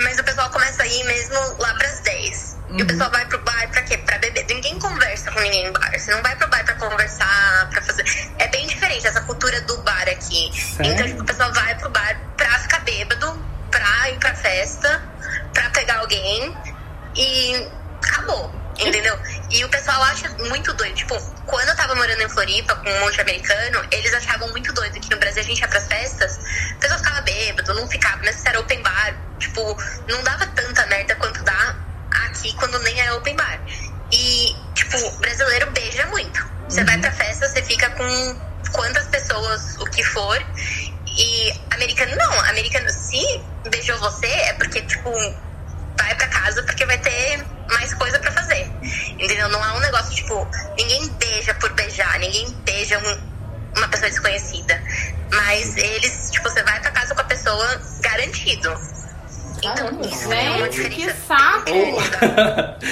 [0.00, 2.56] Mas o pessoal começa a ir mesmo lá pras 10.
[2.70, 3.98] E o pessoal vai pro bar pra quê?
[3.98, 4.46] Pra beber.
[4.48, 5.92] Ninguém conversa com ninguém no bar.
[5.92, 8.04] Você não vai pro bar pra conversar, pra fazer.
[8.38, 10.50] É bem diferente essa cultura do bar aqui.
[10.54, 10.92] Sério?
[10.92, 11.74] Então, tipo, o pessoal vai
[22.86, 24.51] um monte americano, eles achavam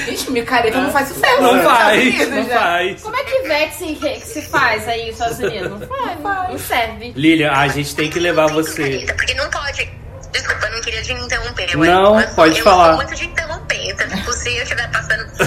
[0.06, 1.40] Gente, micareta não faz sucesso.
[1.42, 2.54] Não faz, Unidos, não né?
[2.58, 3.02] faz.
[3.02, 5.70] Como é que vete se, que se faz aí nos Estados Unidos?
[5.70, 7.12] Não faz, não serve.
[7.16, 8.82] Lilian, a gente tem que levar Não você.
[8.82, 9.90] micareta, Porque não pode.
[10.32, 11.76] Desculpa, eu não queria te interromper.
[11.76, 12.90] Não, mas eu- pode eu falar.
[12.90, 15.26] Eu muito de interromper, então, tipo, se eu estiver passando.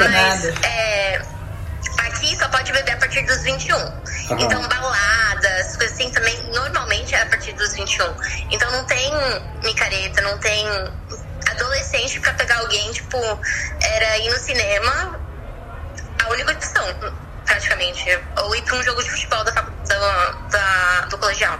[0.00, 0.54] Mas, Nada.
[0.66, 1.20] é,
[1.98, 3.76] aqui só pode beber a partir dos 21.
[4.38, 4.61] Então,
[12.12, 13.16] Adolescente pra pegar alguém, tipo,
[13.80, 15.20] era ir no cinema,
[16.24, 16.84] a única opção,
[17.46, 18.18] praticamente.
[18.44, 21.58] Ou ir pra um jogo de futebol da, da, da- do colegial.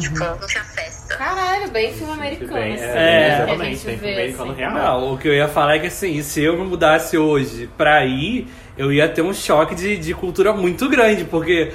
[0.00, 1.16] Tipo, não tinha festa.
[1.16, 2.54] Caralho, bem filme americano.
[2.54, 4.60] Bem, assim, é, a exatamente, tem vê, americano assim.
[4.60, 4.74] real.
[4.74, 8.04] Não, o que eu ia falar é que assim, se eu me mudasse hoje pra
[8.04, 11.72] ir, eu ia ter um choque de, de cultura muito grande, porque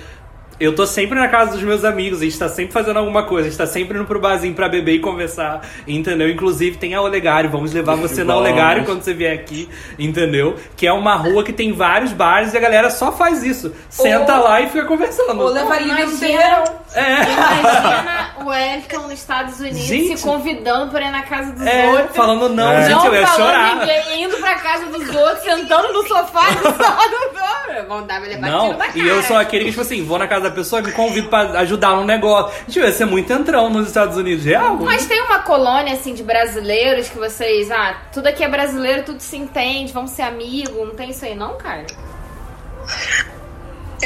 [0.62, 3.48] eu tô sempre na casa dos meus amigos, a gente tá sempre fazendo alguma coisa,
[3.48, 6.30] a gente tá sempre indo pro barzinho pra beber e conversar, entendeu?
[6.30, 8.36] Inclusive tem a Olegário, vamos levar você na.
[8.36, 9.68] Olegário quando você vier aqui,
[10.00, 10.56] entendeu?
[10.76, 13.74] Que é uma rua que tem vários bares e a galera só faz isso.
[13.90, 15.42] Senta Ou- lá e fica conversando.
[15.42, 16.64] Ou leva ali no Imagina- terreirão.
[16.94, 17.12] É.
[17.24, 20.18] Imagina o Wellington nos Estados Unidos Gente.
[20.18, 22.16] se convidando pra ir na casa dos É, outros.
[22.16, 22.84] falando não, É.
[22.84, 23.76] gente, não eu ia falando chorar.
[23.78, 28.28] ninguém, indo pra casa dos outros, sentando no sofá e do lado Vão dar me
[28.28, 29.00] levar Não, tiro na cara.
[29.00, 31.96] e eu sou aquele que, tipo assim, vou na casa pessoa me convido pra ajudar
[31.96, 32.54] num negócio.
[32.68, 34.78] Gente, eu ia ser muito entrão nos Estados Unidos, real.
[34.78, 37.72] Mas tem uma colônia, assim, de brasileiros que vocês...
[37.72, 40.76] Ah, tudo aqui é brasileiro, tudo se entende, vamos ser amigos.
[40.76, 41.86] Não tem isso aí não, cara?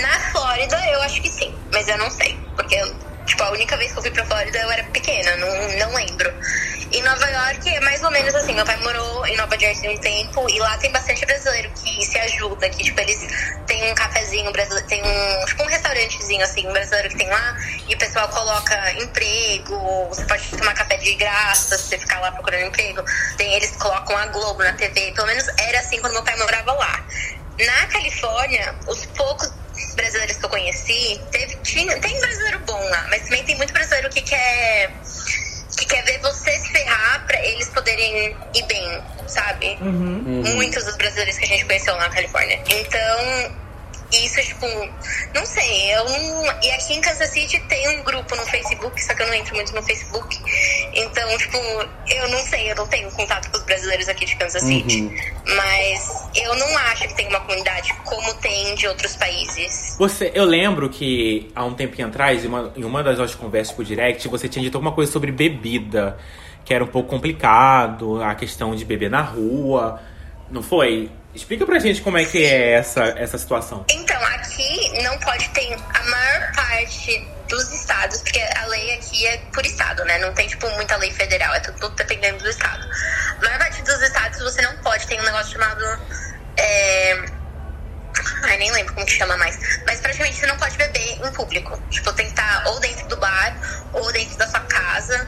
[0.02, 2.38] Na Flórida, eu acho que sim, mas eu não sei.
[2.56, 2.76] Porque,
[3.26, 6.34] tipo, a única vez que eu fui pra Flórida eu era pequena, não, não lembro.
[6.92, 8.54] Em Nova York é mais ou menos assim.
[8.54, 12.18] Meu pai morou em Nova Jersey um tempo e lá tem bastante brasileiro que se
[12.18, 13.20] ajuda, que, tipo, eles
[13.66, 17.58] têm um cafezinho brasileiro, tem um, tipo, um restaurantezinho, assim, brasileiro que tem lá
[17.90, 22.32] e o pessoal coloca emprego, você pode tomar café de graça se você ficar lá
[22.32, 23.04] procurando emprego.
[23.36, 26.72] Tem, eles colocam a Globo na TV, pelo menos era assim quando meu pai morava
[26.74, 27.06] lá.
[27.60, 29.52] Na Califórnia, os poucos
[29.96, 34.10] brasileiros que eu conheci, teve, tinha, tem brasileiro bom lá, mas também tem muito brasileiro
[34.10, 34.92] que quer
[35.78, 39.78] que quer ver você se ferrar pra eles poderem ir bem, sabe?
[40.56, 42.62] Muitos dos brasileiros que a gente conheceu lá na Califórnia.
[42.70, 43.52] Então,
[44.26, 44.66] isso, tipo,
[45.34, 46.46] não sei, eu não...
[46.62, 49.56] E aqui em Kansas City tem um grupo no Facebook, só que eu não entro
[49.56, 50.38] muito no Facebook.
[50.94, 54.64] Então, tipo, eu não sei, eu não tenho contato com os brasileiros aqui de Kansas
[54.64, 55.10] City.
[55.56, 59.96] Mas eu não acho que tem uma comunidade como tem de outros países.
[59.98, 63.76] Você, eu lembro que há um tempinho atrás, em uma, em uma das nossas conversas
[63.76, 66.18] por direct, você tinha dito alguma coisa sobre bebida,
[66.64, 70.02] que era um pouco complicado, a questão de beber na rua.
[70.50, 71.10] Não foi?
[71.36, 73.86] Explica pra gente como é que é essa, essa situação.
[73.90, 79.38] Então, aqui não pode ter a maior parte dos estados, porque a lei aqui é
[79.54, 80.18] por estado, né?
[80.20, 82.88] Não tem, tipo, muita lei federal, é tudo dependendo do estado.
[83.38, 85.84] A maior parte dos estados você não pode, tem um negócio chamado.
[86.58, 87.26] É...
[88.44, 89.60] Ai, nem lembro como que chama mais.
[89.86, 91.78] Mas praticamente você não pode beber em público.
[91.90, 93.56] Tipo, tem que estar ou dentro do bar
[93.92, 95.28] ou dentro da sua casa.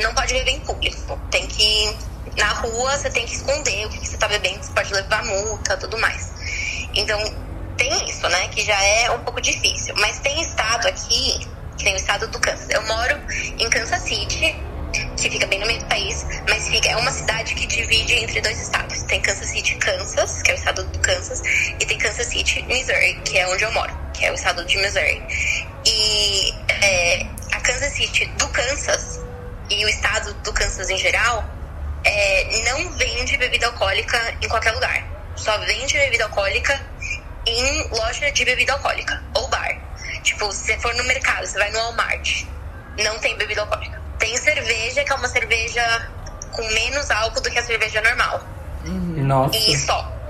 [0.00, 1.20] Não pode beber em público.
[1.30, 1.96] Tem que.
[2.36, 5.76] Na rua você tem que esconder o que você tá bebendo, você pode levar multa
[5.76, 6.32] tudo mais.
[6.94, 7.18] Então,
[7.76, 8.48] tem isso, né?
[8.48, 9.94] Que já é um pouco difícil.
[9.98, 12.68] Mas tem estado aqui, que tem o estado do Kansas.
[12.68, 13.18] Eu moro
[13.58, 14.54] em Kansas City,
[15.16, 18.40] que fica bem no meio do país, mas fica, é uma cidade que divide entre
[18.40, 19.02] dois estados.
[19.04, 21.42] Tem Kansas City, Kansas, que é o estado do Kansas,
[21.78, 24.76] e tem Kansas City, Missouri, que é onde eu moro, que é o estado de
[24.78, 25.22] Missouri.
[25.86, 29.20] E é, a Kansas City do Kansas
[29.70, 31.48] e o estado do Kansas em geral
[32.04, 35.06] é, não vende bebida alcoólica em qualquer lugar.
[35.36, 36.80] Só vende bebida alcoólica
[37.46, 39.78] em loja de bebida alcoólica ou bar.
[40.22, 42.44] Tipo, se você for no mercado, você vai no Walmart,
[42.98, 44.00] não tem bebida alcoólica.
[44.18, 46.10] Tem cerveja, que é uma cerveja
[46.52, 48.42] com menos álcool do que a cerveja normal.
[48.84, 49.56] Nossa.
[49.56, 50.20] E só.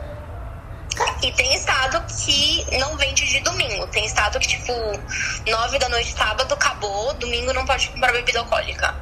[1.22, 3.86] E tem estado que não vende de domingo.
[3.88, 4.72] Tem estado que, tipo,
[5.48, 8.94] nove da noite, sábado, acabou, domingo não pode comprar bebida alcoólica.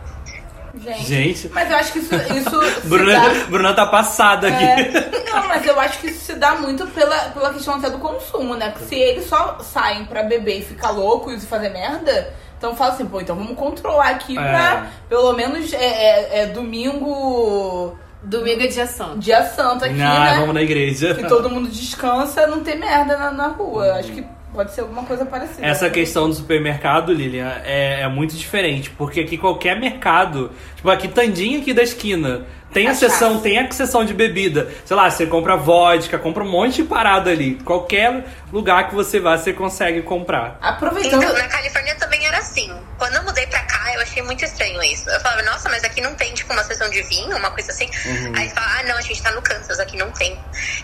[0.94, 1.04] Gente.
[1.06, 1.50] Gente.
[1.52, 3.28] Mas eu acho que isso, isso Bruna, dá...
[3.48, 4.64] Bruna tá passada aqui.
[4.64, 7.98] É, não, mas eu acho que isso se dá muito pela, pela questão até do
[7.98, 8.70] consumo, né?
[8.70, 12.92] Porque se eles só saem pra beber e ficar loucos e fazer merda, então fala
[12.94, 14.40] assim, pô, então vamos controlar aqui É.
[14.42, 19.18] pra pelo menos é, é- é domingo, Domingo é dia santo.
[19.18, 20.36] dia santo aqui, Ah, né?
[20.40, 21.14] vamos na igreja.
[21.14, 23.86] Que todo mundo descansa, não ter merda na, na rua.
[23.86, 25.66] Eu Acho que pode ser alguma coisa parecida.
[25.66, 31.08] Essa questão do supermercado, Lilian, é, é muito diferente, porque aqui qualquer mercado, tipo aqui
[31.08, 34.68] Tandinha aqui da esquina, tem a seção, tem a seção de bebida.
[34.84, 37.54] Sei lá, você compra vodka, compra um monte de parada ali.
[37.64, 40.58] Qualquer lugar que você vá, você consegue comprar.
[40.60, 41.22] Aproveitando.
[41.22, 42.74] Então, na Califórnia também era assim.
[42.96, 45.08] Quando eu mudei pra cá, eu achei muito estranho isso.
[45.08, 47.88] Eu falava, nossa, mas aqui não tem, tipo, uma sessão de vinho, uma coisa assim.
[48.36, 50.38] Aí fala, ah, não, a gente tá no Kansas, aqui não tem.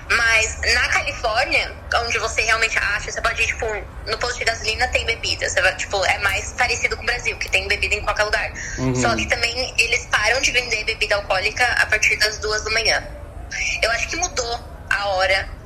[0.09, 1.73] Mas na Califórnia,
[2.05, 3.67] onde você realmente acha, você pode ir, tipo,
[4.07, 5.49] no posto de gasolina tem bebida.
[5.49, 8.53] Você vai, tipo, é mais parecido com o Brasil, que tem bebida em qualquer lugar.
[8.95, 13.03] Só que também eles param de vender bebida alcoólica a partir das duas da manhã.
[13.83, 15.64] Eu acho que mudou a hora.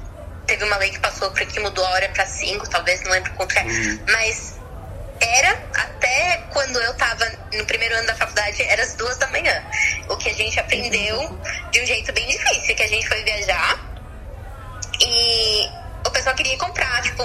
[0.49, 3.57] Teve uma lei que passou que mudou a hora pra cinco, talvez, não lembro quanto
[3.57, 3.65] é.
[4.11, 4.55] Mas
[5.21, 9.63] era até quando eu tava no primeiro ano da faculdade, era as duas da manhã.
[10.09, 11.39] O que a gente aprendeu
[11.71, 13.79] de um jeito bem difícil, que a gente foi viajar
[15.01, 15.69] e
[16.07, 17.23] o pessoal queria comprar, tipo,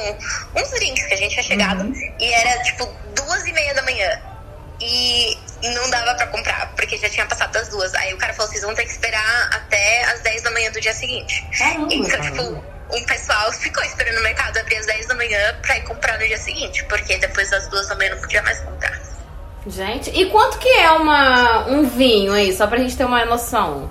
[0.56, 1.94] uns drinks que a gente tinha chegado.
[2.20, 4.22] E era, tipo, duas e meia da manhã.
[4.82, 7.94] E não dava pra comprar, porque já tinha passado das duas.
[7.96, 10.82] Aí o cara falou, vocês vão ter que esperar até as 10 da manhã do
[10.82, 11.48] dia seguinte.
[11.58, 15.78] Caramba, então, tipo, um pessoal ficou esperando o mercado abrir às 10 da manhã pra
[15.78, 19.00] ir comprar no dia seguinte, porque depois das duas da manhã não podia mais comprar.
[19.66, 23.90] Gente, e quanto que é uma, um vinho aí, só pra gente ter uma noção?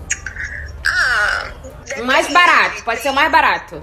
[0.87, 1.47] Ah,
[1.99, 3.83] O mais barato, pode ser o mais barato.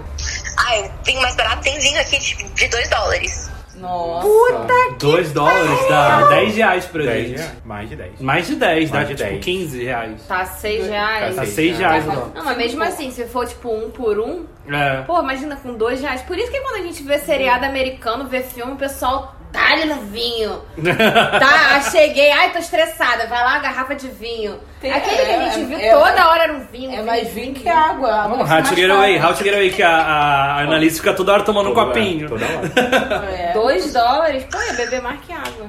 [0.56, 3.49] Ah, o vinho mais barato tem vinho aqui tipo, de 2 dólares.
[3.80, 4.26] Nossa.
[4.26, 7.38] Puta 2 dólares dá 10 reais pra 10 gente.
[7.38, 7.52] reais.
[7.64, 8.20] Mais de 10.
[8.20, 9.44] Mais de 10, dá de tipo 10.
[9.44, 10.22] 15 reais.
[10.28, 11.34] Tá 6 reais.
[11.36, 12.30] Tá seis 6 reais o dólar.
[12.34, 15.02] Não, mas mesmo assim, se for tipo um por um, É.
[15.02, 16.22] pô, imagina com dois reais.
[16.22, 19.86] Por isso que quando a gente vê seriado americano, vê filme, o pessoal tá ali
[19.86, 20.60] no vinho.
[21.40, 23.26] Tá, cheguei, ai, tô estressada.
[23.26, 24.58] Vai lá, garrafa de vinho.
[24.80, 26.98] Tem- Aquele que a é, gente é- viu é- toda hora era um vinho.
[26.98, 28.12] É mais vinho que água.
[28.14, 31.32] água How to get away, how to get away, que a, a, analista fica toda
[31.34, 32.28] hora tomando um copinho.
[32.28, 33.30] Toda hora.
[33.36, 33.52] É.
[33.52, 34.44] Dois dólares?
[34.50, 35.66] Pô, ia beber mais que água.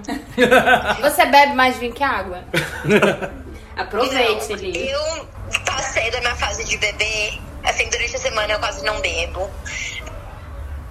[1.01, 2.39] Você bebe mais vinho que água?
[3.75, 4.89] Aproveite, Lili.
[4.91, 5.27] Eu
[5.65, 9.49] passei da minha fase de beber, assim, durante a semana eu quase não bebo.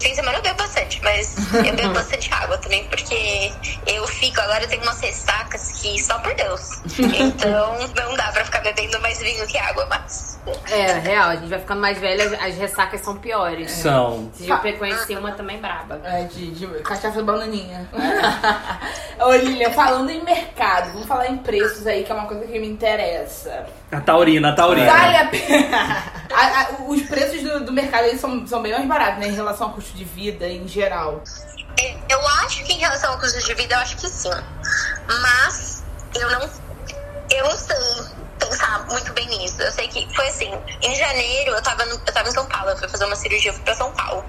[0.00, 3.52] Fim de semana eu bebo bastante, mas eu bebo bastante água também, porque
[3.86, 6.80] eu fico, agora eu tenho umas ressacas que só por Deus.
[6.98, 10.30] Então não dá pra ficar bebendo mais vinho que água, mas.
[10.70, 13.70] É, real, a gente vai ficando mais velha, as- as ressacas são piores.
[13.70, 14.30] São.
[14.34, 16.00] Esse dia eu conheci uma também braba.
[16.02, 17.88] É, de, de cachaça bananinha.
[19.20, 22.58] Ô, Lilian, falando em mercado, vamos falar em preços aí, que é uma coisa que
[22.58, 23.66] me interessa.
[23.92, 24.92] A taurina, a taurina.
[24.92, 26.20] Vale a pena.
[26.31, 29.26] A- a- os preços do, do mercado eles são, são bem mais baratos, né?
[29.29, 31.24] Em relação ao custo de vida em geral.
[31.81, 34.31] É, Eu acho que em relação ao custo de vida, eu acho que sim.
[35.22, 35.83] Mas
[36.14, 36.48] eu não.
[37.31, 37.76] Eu não sei
[38.38, 39.61] pensar muito bem nisso.
[39.61, 42.70] Eu sei que foi assim, em janeiro eu tava, no- eu tava em São Paulo,
[42.70, 44.24] eu fui fazer uma cirurgia, eu fui pra São Paulo.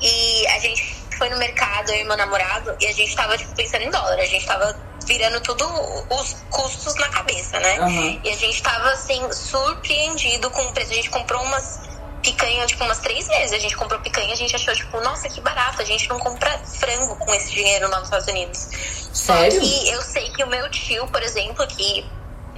[0.00, 3.54] E a gente foi no mercado, eu e meu namorado, e a gente tava, tipo,
[3.54, 4.14] pensando em dólar.
[4.18, 4.74] A gente tava
[5.08, 5.64] virando tudo
[6.10, 7.78] os custos na cabeça, né?
[7.78, 8.20] Aham.
[8.22, 10.92] E a gente tava, assim, surpreendido com o preço.
[10.92, 11.80] A gente comprou umas
[12.22, 13.52] picanha, tipo, umas três vezes.
[13.52, 15.80] A gente comprou picanha, a gente achou, tipo, nossa, que barato.
[15.80, 18.68] A gente não compra frango com esse dinheiro nos Estados Unidos.
[19.12, 19.52] Sério?
[19.52, 22.04] Só que eu sei que o meu tio, por exemplo, que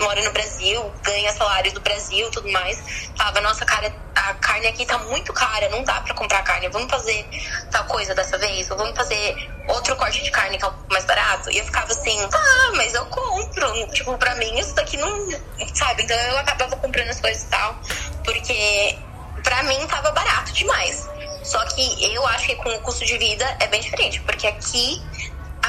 [0.01, 2.79] mora no Brasil, ganha salário do Brasil tudo mais,
[3.17, 6.91] falava, nossa, cara, a carne aqui tá muito cara, não dá pra comprar carne, vamos
[6.91, 7.25] fazer
[7.71, 10.93] tal coisa dessa vez, ou vamos fazer outro corte de carne que é um pouco
[10.93, 11.51] mais barato.
[11.51, 13.87] E eu ficava assim, ah, mas eu compro.
[13.93, 15.29] Tipo, pra mim isso daqui não.
[15.75, 16.03] Sabe?
[16.03, 17.79] Então eu acabava comprando as coisas e tal,
[18.25, 18.99] porque
[19.43, 21.09] pra mim tava barato demais.
[21.43, 25.03] Só que eu acho que com o custo de vida é bem diferente, porque aqui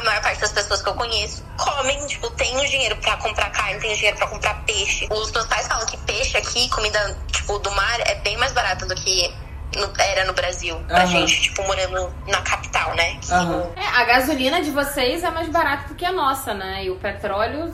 [0.02, 3.50] a maior parte das pessoas que eu conheço comem, tipo, tem o dinheiro pra comprar
[3.52, 5.08] carne, tem o dinheiro pra comprar peixe.
[5.12, 8.86] Os meus pais falam que peixe aqui, comida, tipo, do mar, é bem mais barata
[8.86, 9.34] do que
[9.76, 10.76] no- era no Brasil.
[10.88, 11.08] Pra Aham.
[11.08, 13.18] gente, tipo, morando na capital, né?
[13.22, 13.72] Que, Aham.
[13.76, 16.84] É, a gasolina de vocês é mais barata do que a nossa, né?
[16.86, 17.74] E o petróleo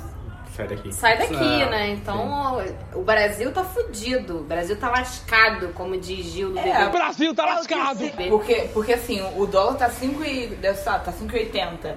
[0.58, 0.92] Sai daqui.
[0.94, 1.90] sai daqui, É, né?
[1.92, 2.58] Então
[2.96, 4.40] o Brasil tá fudido.
[4.40, 6.90] O Brasil tá lascado, como diz Gil do É, BBB.
[6.98, 8.00] Brasil tá lascado.
[8.28, 11.96] Porque, porque assim, o dólar tá 5 e, deve tá 5,80.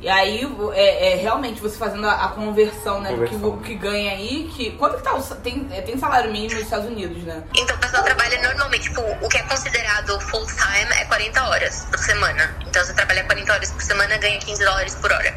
[0.00, 0.40] E aí,
[0.74, 3.50] é, é, realmente, você fazendo a, a conversão, né, do que, Conversão.
[3.52, 4.72] vo- que ganha aí, que...
[4.72, 5.22] Quanto que tá o...
[5.36, 7.42] Tem, é, tem salário mínimo nos Estados Unidos, né?
[7.56, 11.84] Então, o pessoal trabalha normalmente, tipo, o que é considerado full time é 40 horas
[11.84, 12.56] por semana.
[12.66, 15.32] Então, você trabalha 40 horas por semana, ganha 15 dólares por hora.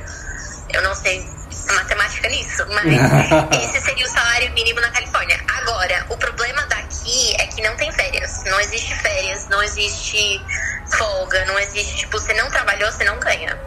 [0.73, 1.23] Eu não sei
[1.71, 2.85] matemática nisso, mas
[3.63, 5.39] esse seria o salário mínimo na Califórnia.
[5.47, 8.43] Agora, o problema daqui é que não tem férias.
[8.45, 10.41] Não existe férias, não existe
[10.97, 13.57] folga, não existe, tipo, você não trabalhou, você não ganha.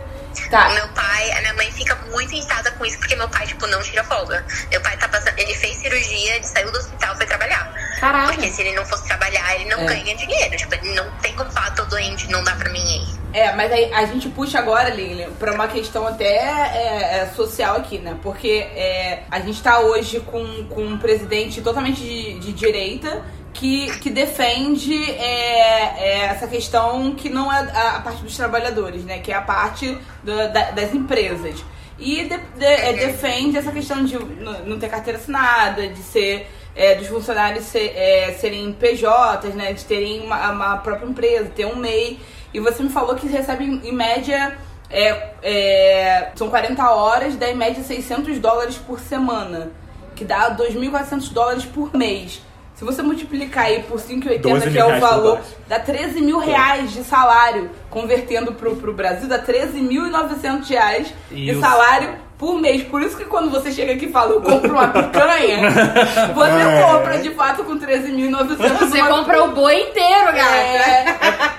[0.51, 0.69] Tá.
[0.69, 3.67] O meu pai, a minha mãe fica muito irritada com isso, porque meu pai, tipo,
[3.67, 4.45] não tira folga.
[4.71, 7.73] Meu pai tá passando, ele fez cirurgia, ele saiu do hospital, foi trabalhar.
[8.01, 9.87] Porque se ele não fosse trabalhar, ele não É.
[9.87, 10.57] ganha dinheiro.
[10.57, 13.17] Tipo, ele não tem como falar, tô doente, não dá pra mim ir.
[13.33, 17.77] É, mas aí a gente puxa agora, Lilian, pra uma questão até é, é, social
[17.77, 18.17] aqui, né?
[18.23, 23.91] Porque é, a gente tá hoje com, com um presidente totalmente de, de direita que,
[23.99, 29.19] que defende é, é, essa questão que não é a, a parte dos trabalhadores, né?
[29.19, 31.63] Que é a parte da- da- das empresas.
[31.99, 36.51] E de- de- é, defende essa questão de não não ter carteira assinada, de ser
[36.77, 39.73] é, dos funcionários ser- é, serem PJs, né?
[39.73, 42.21] De terem uma, uma própria empresa, ter um MEI.
[42.55, 44.57] E você me falou que recebe em média.
[44.89, 49.71] é, é, são 40 horas, dá em média 600 dólares por semana.
[50.15, 52.41] Que dá 2.400 dólares por mês.
[52.75, 56.93] Se você multiplicar aí por 5,80, 12 que é o valor, dá 13 mil reais
[56.93, 57.71] de salário.
[57.91, 62.83] Convertendo pro, pro Brasil, dá 13.900 reais E de o- salário por mês.
[62.83, 65.71] Por isso que quando você chega aqui e fala, eu compro uma picanha,
[66.35, 70.57] você compra de fato com 13.900 Você uma- compra o boi inteiro, gata.
[70.57, 71.05] É,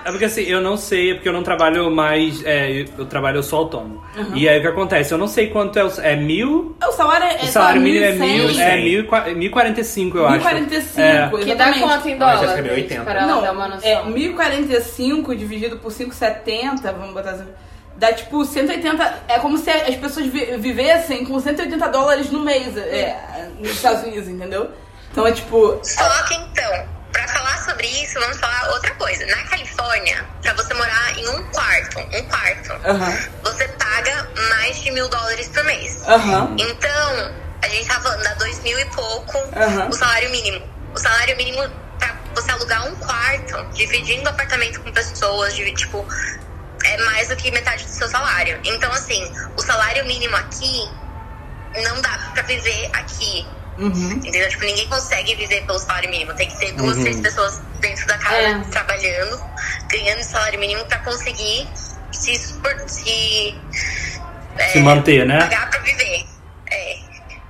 [0.05, 2.43] É porque assim, eu não sei, é porque eu não trabalho mais.
[2.45, 4.01] é, eu, trabalho, eu sou autônomo.
[4.33, 5.11] E aí o que acontece?
[5.13, 5.91] Eu não sei quanto é o.
[6.01, 6.75] É mil.
[6.81, 8.49] o salário é O salário mínimo é 1.100, mil.
[8.61, 10.45] É mil, e mil e quarenta e cinco, eu acho.
[10.45, 11.43] 1.045, É.
[11.43, 12.33] Que dá quanto em dólar?
[12.35, 13.03] acho que é gente, 1.080.
[13.03, 13.89] Pra ela Não, dar uma noção.
[13.89, 17.45] é 1045 dividido por 570, vamos botar assim,
[17.97, 22.75] dá tipo 180, é como se as pessoas vi- vivessem com 180 dólares no mês
[22.77, 24.71] é, nos Estados Unidos, entendeu?
[25.11, 29.25] Então é tipo, Só que então, pra falar sobre isso, vamos falar outra coisa.
[29.25, 32.73] Na Califórnia, pra você morar em um quarto, um quarto,
[33.43, 36.03] você paga mais de mil dólares por mês.
[36.57, 37.31] Então,
[37.63, 39.37] a gente tá falando, dá dois mil e pouco
[39.89, 40.63] o salário mínimo.
[40.93, 41.63] O salário mínimo
[41.97, 46.05] pra você alugar um quarto, dividindo apartamento com pessoas, tipo,
[46.87, 48.59] é mais do que metade do seu salário.
[48.63, 50.89] Então, assim, o salário mínimo aqui
[51.83, 53.45] não dá pra viver aqui.
[53.77, 54.11] uhum.
[54.13, 54.49] Entendeu?
[54.49, 56.33] Tipo, ninguém consegue viver pelo salário mínimo.
[56.33, 57.03] Tem que ter duas, Uhum.
[57.03, 58.59] três pessoas dentro da casa É.
[58.71, 59.39] trabalhando,
[59.91, 61.67] ganhando salário mínimo pra conseguir
[62.11, 62.35] se,
[62.87, 63.55] se,
[64.57, 65.39] é, Se manter, né?
[65.39, 66.25] pagar pra viver.
[66.71, 66.97] É.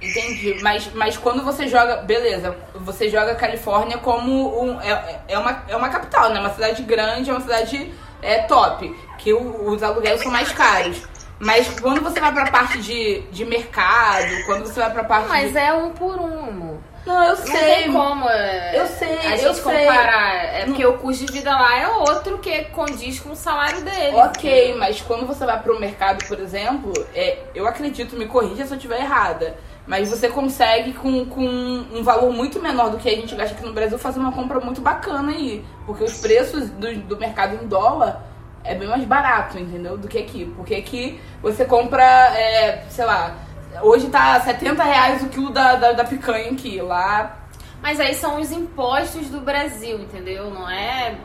[0.01, 5.37] Entendi, mas, mas quando você joga, beleza, você joga a Califórnia como um, é, é,
[5.39, 6.39] uma, é uma capital, né?
[6.39, 11.01] Uma cidade grande, é uma cidade é, top, que o- os aluguéis são mais caros.
[11.39, 15.51] Mas quando você vai pra parte de, de mercado, quando você vai pra parte Mas
[15.51, 15.57] de...
[15.59, 16.77] é um por um.
[17.05, 17.75] Não, eu Não sei.
[17.75, 19.63] tem como é, Eu sei, a eu gente sei.
[19.85, 20.35] comparar.
[20.45, 24.15] É porque o custo de vida lá é outro que condiz com o salário dele.
[24.17, 28.73] Ok, mas quando você vai pro mercado, por exemplo, é, eu acredito, me corrija se
[28.73, 33.15] eu estiver errada, mas você consegue com, com um valor muito menor do que a
[33.15, 35.63] gente gasta aqui no Brasil fazer uma compra muito bacana aí.
[35.85, 38.21] Porque os preços do, do mercado em dólar
[38.67, 39.97] é bem mais barato, entendeu?
[39.97, 40.45] Do que aqui.
[40.55, 43.35] Porque aqui você compra, é, sei lá,
[43.81, 46.81] hoje tá 70 reais o quilo da, da, da picanha aqui.
[46.81, 47.37] Lá
[47.81, 50.51] Mas aí são os impostos do Brasil, entendeu?
[50.51, 51.15] Não é.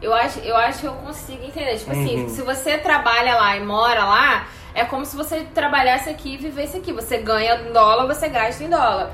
[0.00, 1.76] Eu acho, eu acho que eu consigo entender.
[1.76, 6.34] Tipo assim, se você trabalha lá e mora lá, é como se você trabalhasse aqui
[6.34, 6.92] e vivesse aqui.
[6.92, 9.12] Você ganha em dólar, você gasta em dólar.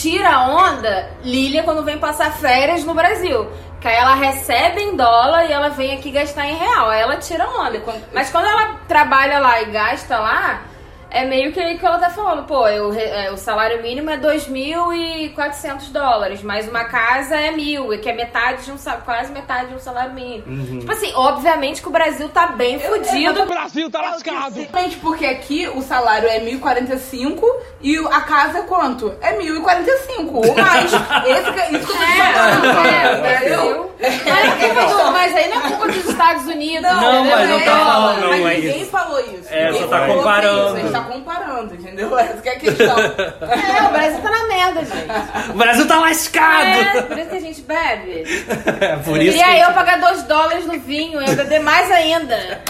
[0.00, 3.48] Tira a onda, Lilia, quando vem passar férias no Brasil.
[3.80, 6.90] Que aí ela recebe em dólar e ela vem aqui gastar em real.
[6.90, 7.80] Aí ela tira onda.
[8.12, 10.62] Mas quando ela trabalha lá e gasta lá,
[11.14, 12.44] é meio que o que ela tá falando.
[12.44, 18.10] Pô, eu, é, o salário mínimo é 2.400 dólares, mas uma casa é mil, que
[18.10, 20.44] é metade de um quase metade de um salário mínimo.
[20.46, 20.80] Uhum.
[20.80, 23.42] Tipo assim, obviamente que o Brasil tá bem eu, fudido.
[23.42, 24.54] o Brasil tá lascado.
[24.54, 27.42] Simplesmente porque aqui o salário é 1.045
[27.80, 29.14] e a casa é quanto?
[29.20, 30.92] É 1.045 ou mais.
[31.24, 32.86] Esse, isso que eu tô é, falando.
[32.86, 33.90] É, é, Brasil.
[34.00, 36.82] Mas, mas aí não é culpa dos Estados Unidos.
[36.82, 38.90] Não, não mas não tá falando, mas é ninguém isso.
[38.90, 39.48] falou isso.
[39.50, 40.66] É, ninguém só tá comparando.
[40.66, 42.16] Isso, a gente tá comparando, entendeu?
[42.18, 42.98] Essa que é a questão.
[42.98, 45.50] é, o Brasil tá na merda, gente.
[45.50, 46.66] O Brasil tá lascado.
[46.66, 48.24] É, por isso que a gente bebe.
[48.84, 52.62] É, por isso Queria eu pagar 2 dólares no vinho, eu beber mais ainda.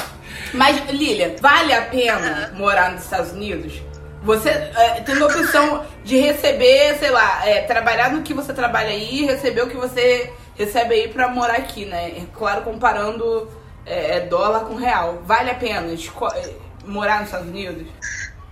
[0.52, 3.80] Mas, Lilia, vale a pena morar nos Estados Unidos?
[4.22, 8.90] Você é, tem a opção de receber, sei lá, é, trabalhar no que você trabalha
[8.90, 12.24] aí, receber o que você recebe aí pra morar aqui, né?
[12.32, 13.50] Claro, comparando
[13.84, 15.22] é, é dólar com real.
[15.24, 16.50] Vale a pena é,
[16.86, 17.86] morar nos Estados Unidos?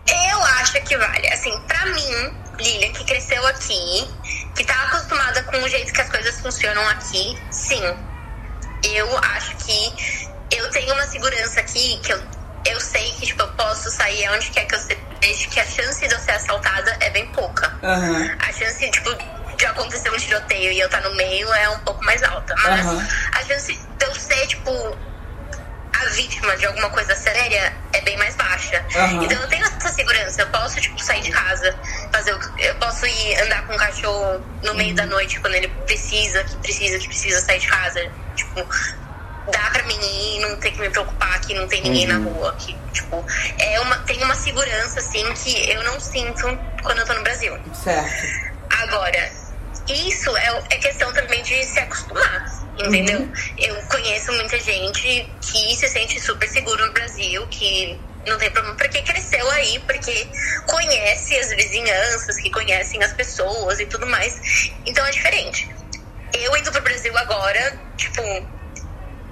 [0.06, 1.28] Eu acho que vale.
[1.28, 4.08] Assim, pra mim, Lilia, que cresceu aqui,
[4.54, 7.82] que tá acostumada com o jeito que as coisas funcionam aqui, sim.
[8.82, 13.48] Eu acho que eu tenho uma segurança aqui que eu eu sei que, tipo, eu
[13.48, 17.10] posso sair aonde quer que eu seja, que a chance de eu ser assaltada é
[17.10, 17.68] bem pouca.
[17.82, 18.36] Uhum.
[18.38, 19.10] A chance, tipo,
[19.56, 22.54] de acontecer um tiroteio e eu estar tá no meio é um pouco mais alta.
[22.62, 23.06] Mas uhum.
[23.32, 24.70] a chance de eu ser, tipo,
[26.02, 28.84] a vítima de alguma coisa séria é bem mais baixa.
[28.94, 29.22] Uhum.
[29.22, 30.42] Então eu tenho essa segurança.
[30.42, 31.74] Eu posso, tipo, sair de casa,
[32.12, 32.40] fazer o...
[32.58, 34.96] Eu posso ir andar com o cachorro no meio uhum.
[34.96, 38.10] da noite quando ele precisa, que precisa, que precisa sair de casa.
[38.34, 38.66] Tipo,
[39.50, 42.18] dá pra mim ir, não ter que me preocupar que não tem ninguém uhum.
[42.18, 42.56] na rua.
[42.58, 43.24] Que, tipo,
[43.58, 47.56] é uma, tem uma segurança, assim, que eu não sinto quando eu tô no Brasil.
[47.74, 48.52] Certo.
[48.70, 49.30] Agora,
[49.88, 52.46] isso é, é questão também de se acostumar,
[52.78, 53.20] entendeu?
[53.20, 53.32] Uhum.
[53.58, 58.76] Eu conheço muita gente que se sente super seguro no Brasil, que não tem problema,
[58.76, 60.28] porque cresceu aí, porque
[60.66, 64.70] conhece as vizinhanças, que conhecem as pessoas e tudo mais.
[64.86, 65.68] Então é diferente.
[66.32, 68.22] Eu indo pro Brasil agora, tipo,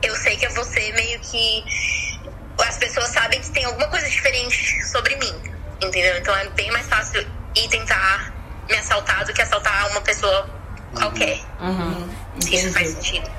[0.02, 1.64] eu sei que é você meio que.
[2.66, 5.34] As pessoas sabem que tem alguma coisa diferente sobre mim,
[5.82, 6.18] entendeu?
[6.18, 7.26] Então é bem mais fácil
[7.56, 8.34] ir tentar
[8.68, 10.48] me assaltar do que assaltar uma pessoa
[10.94, 11.40] qualquer.
[11.60, 12.10] Uhum.
[12.48, 13.30] Isso faz sentido.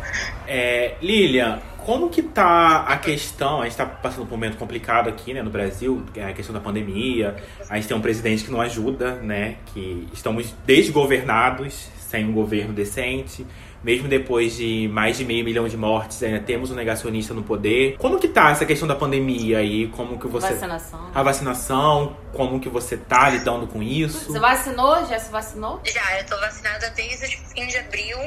[0.48, 3.62] É, Lilian, como que tá a questão?
[3.62, 6.54] A gente tá passando por um momento complicado aqui, né, no Brasil, é a questão
[6.54, 7.36] da pandemia.
[7.70, 9.58] A gente tem um presidente que não ajuda, né?
[9.68, 13.46] Que estamos desgovernados, sem um governo decente
[13.84, 17.98] mesmo depois de mais de meio milhão de mortes, ainda temos um negacionista no poder.
[17.98, 19.88] Como que tá essa questão da pandemia aí?
[19.88, 20.54] Como que você...
[20.54, 21.12] Vacinação.
[21.14, 24.32] A vacinação, como que você tá lidando com isso?
[24.32, 25.06] Você vacinou?
[25.08, 25.82] Já se vacinou?
[25.84, 28.18] Já, eu tô vacinada desde o fim de abril.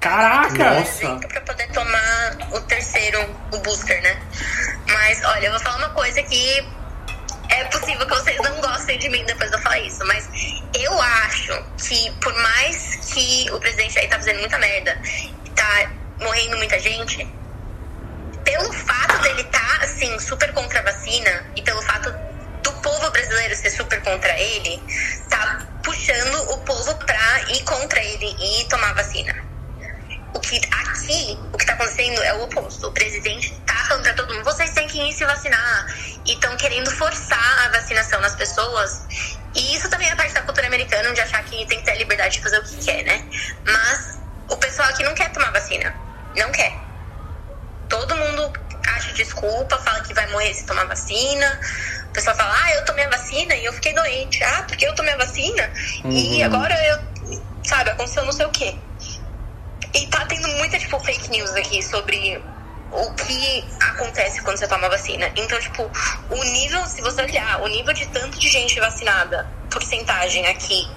[0.00, 0.80] Caraca!
[0.80, 1.28] Nossa!
[1.28, 4.18] Pra poder tomar o terceiro, o booster, né?
[4.88, 6.66] Mas, olha, eu vou falar uma coisa que
[7.50, 10.26] é possível que vocês não gostem de mim depois de eu falar isso, mas
[10.72, 14.98] eu acho que por mais que o presidente aí tá fazendo muita merda,
[15.54, 15.90] tá
[16.20, 17.26] morrendo muita gente,
[18.44, 22.10] pelo fato dele tá, assim, super contra a vacina e pelo fato
[22.62, 24.82] do povo brasileiro ser super contra ele,
[25.28, 29.49] tá puxando o povo pra ir contra ele e tomar vacina.
[30.50, 32.88] Que aqui, o que tá acontecendo é o oposto.
[32.88, 35.86] O presidente tá falando pra todo mundo, vocês têm que ir se vacinar.
[36.26, 39.02] E estão querendo forçar a vacinação nas pessoas.
[39.54, 41.94] E isso também é parte da cultura americana, de achar que tem que ter a
[41.94, 43.24] liberdade de fazer o que quer, né?
[43.64, 45.94] Mas o pessoal aqui não quer tomar vacina.
[46.34, 46.76] Não quer.
[47.88, 48.52] Todo mundo
[48.88, 51.60] acha desculpa, fala que vai morrer se tomar vacina.
[52.08, 54.42] O pessoal fala, ah, eu tomei a vacina e eu fiquei doente.
[54.42, 55.72] Ah, porque eu tomei a vacina
[56.04, 56.10] uhum.
[56.10, 58.76] e agora eu, sabe, aconteceu não sei o quê.
[59.94, 62.40] E tá tendo muita, tipo, fake news aqui sobre
[62.92, 65.30] o que acontece quando você toma vacina.
[65.36, 65.90] Então, tipo,
[66.30, 70.88] o nível, se você olhar, o nível de tanto de gente vacinada, porcentagem aqui,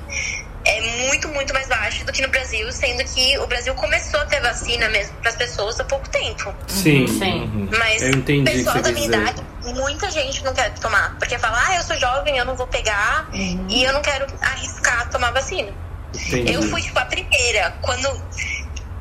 [0.65, 4.25] é muito, muito mais baixo do que no Brasil, sendo que o Brasil começou a
[4.25, 6.53] ter vacina mesmo para as pessoas há pouco tempo.
[6.67, 7.41] Sim, sim.
[7.41, 7.69] Uhum.
[7.77, 9.21] Mas eu entendi pessoal da minha dizer.
[9.21, 9.43] idade,
[9.75, 13.29] muita gente não quer tomar, porque fala, ah, eu sou jovem, eu não vou pegar
[13.33, 13.67] uhum.
[13.69, 15.71] e eu não quero arriscar tomar vacina.
[16.13, 16.53] Entendi.
[16.53, 17.75] Eu fui, tipo, a primeira.
[17.81, 18.07] Quando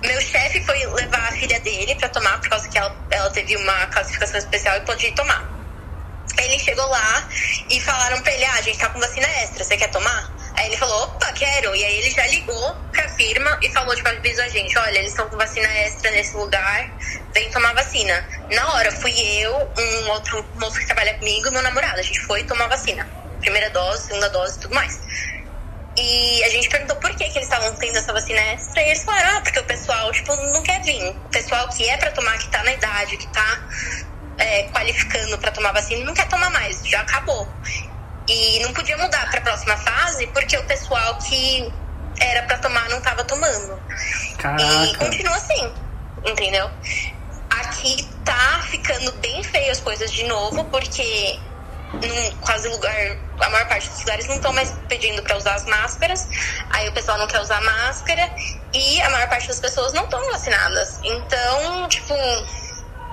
[0.04, 3.56] meu chefe foi levar a filha dele para tomar, por causa que ela, ela teve
[3.56, 5.48] uma classificação especial e podia tomar.
[6.38, 7.28] Ele chegou lá
[7.70, 10.32] e falaram pra ele: ah, a gente tá com vacina extra, você quer tomar?
[10.56, 11.74] Aí ele falou: opa, quero.
[11.74, 15.10] E aí ele já ligou pra firma e falou: tipo, avisou a gente: olha, eles
[15.10, 16.90] estão com vacina extra nesse lugar,
[17.34, 18.26] vem tomar vacina.
[18.50, 22.00] Na hora, fui eu, um outro moço que trabalha comigo e meu namorado.
[22.00, 23.08] A gente foi tomar vacina.
[23.40, 25.00] Primeira dose, segunda dose tudo mais.
[25.96, 28.80] E a gente perguntou por que, que eles estavam tendo essa vacina extra.
[28.82, 31.10] E eles falaram, ah, porque o pessoal, tipo, não quer vir.
[31.10, 33.60] O pessoal que é pra tomar, que tá na idade, que tá
[34.38, 37.46] é, qualificando pra tomar vacina, não quer tomar mais, já acabou.
[38.28, 41.72] E podia mudar pra próxima fase porque o pessoal que
[42.20, 43.78] era pra tomar não tava tomando.
[44.32, 44.98] E Caraca.
[44.98, 45.72] continua assim,
[46.24, 46.70] entendeu?
[47.50, 51.38] Aqui tá ficando bem feio as coisas de novo, porque
[51.94, 52.94] num, quase lugar,
[53.40, 56.28] a maior parte dos lugares não estão mais pedindo pra usar as máscaras.
[56.70, 58.30] Aí o pessoal não quer usar máscara
[58.72, 61.00] e a maior parte das pessoas não estão vacinadas.
[61.04, 62.14] Então, tipo,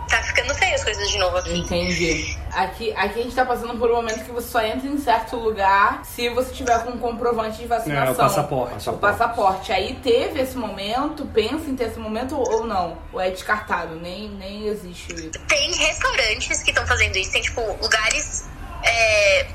[0.10, 1.58] tá ficando feio as coisas de novo aqui.
[1.58, 2.38] Entendi.
[2.52, 5.36] Aqui, aqui a gente tá passando por um momento que você só entra em certo
[5.36, 8.08] lugar se você tiver com um comprovante de vacinação.
[8.08, 8.90] É, o passaporte.
[8.90, 9.72] O passaporte.
[9.72, 12.98] Aí teve esse momento, pensa em ter esse momento ou não?
[13.14, 13.96] Ou é descartado?
[13.96, 15.32] Nem, nem existe isso.
[15.48, 18.48] Tem restaurantes que estão fazendo isso, tem tipo lugares
[18.84, 19.48] é,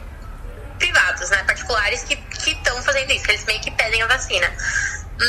[0.79, 1.43] privados, né?
[1.45, 4.53] Particulares que estão fazendo isso, eles meio que pedem a vacina.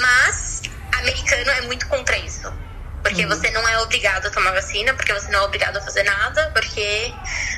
[0.02, 0.62] Mas
[0.94, 2.52] americano é muito contra isso.
[3.02, 6.02] Porque você não é obrigado a tomar vacina, porque você não é obrigado a fazer
[6.02, 7.14] nada, porque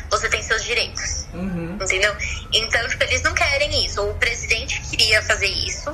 [0.10, 1.26] você tem seus direitos.
[1.34, 1.78] Uhum.
[1.82, 2.14] Entendeu?
[2.52, 4.02] Então, tipo, eles não querem isso.
[4.02, 5.90] O presidente queria fazer isso,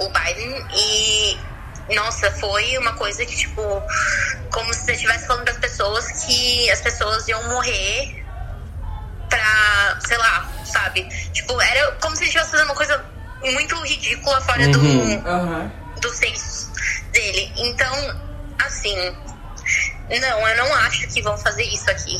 [0.00, 1.38] o Biden, e
[1.94, 3.62] nossa, foi uma coisa que, tipo,
[4.50, 8.21] como se você estivesse falando para as pessoas que as pessoas iam morrer
[9.32, 11.08] pra, sei lá, sabe?
[11.32, 13.02] Tipo, era como se ele estivesse fazendo uma coisa
[13.42, 14.78] muito ridícula fora do,
[15.26, 15.72] Aham.
[16.00, 16.70] do senso
[17.12, 17.50] dele.
[17.56, 18.20] Então,
[18.58, 18.94] assim,
[20.20, 22.18] não, eu não acho que vão fazer isso aqui.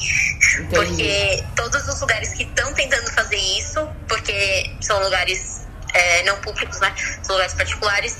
[0.70, 6.80] Porque todos os lugares que estão tentando fazer isso, porque são lugares é, não públicos,
[6.80, 6.94] né?
[7.22, 8.16] São lugares particulares,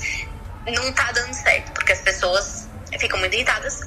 [0.67, 1.71] não tá dando certo.
[1.71, 2.69] Porque as pessoas
[2.99, 3.81] ficam muito irritadas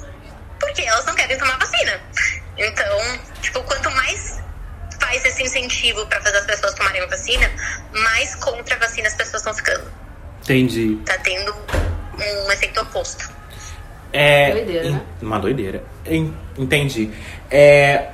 [0.58, 2.00] porque elas não querem tomar vacina.
[2.56, 4.40] Então, tipo, quanto mais
[5.06, 7.48] faz esse incentivo pra fazer as pessoas tomarem a vacina,
[7.92, 9.84] mais contra a vacina as pessoas estão ficando.
[10.42, 10.98] Entendi.
[11.04, 13.28] Tá tendo um efeito oposto.
[14.12, 14.50] É.
[14.52, 15.02] Doideira, né?
[15.22, 15.84] Uma doideira.
[16.04, 17.10] En- Entendi.
[17.50, 18.08] É.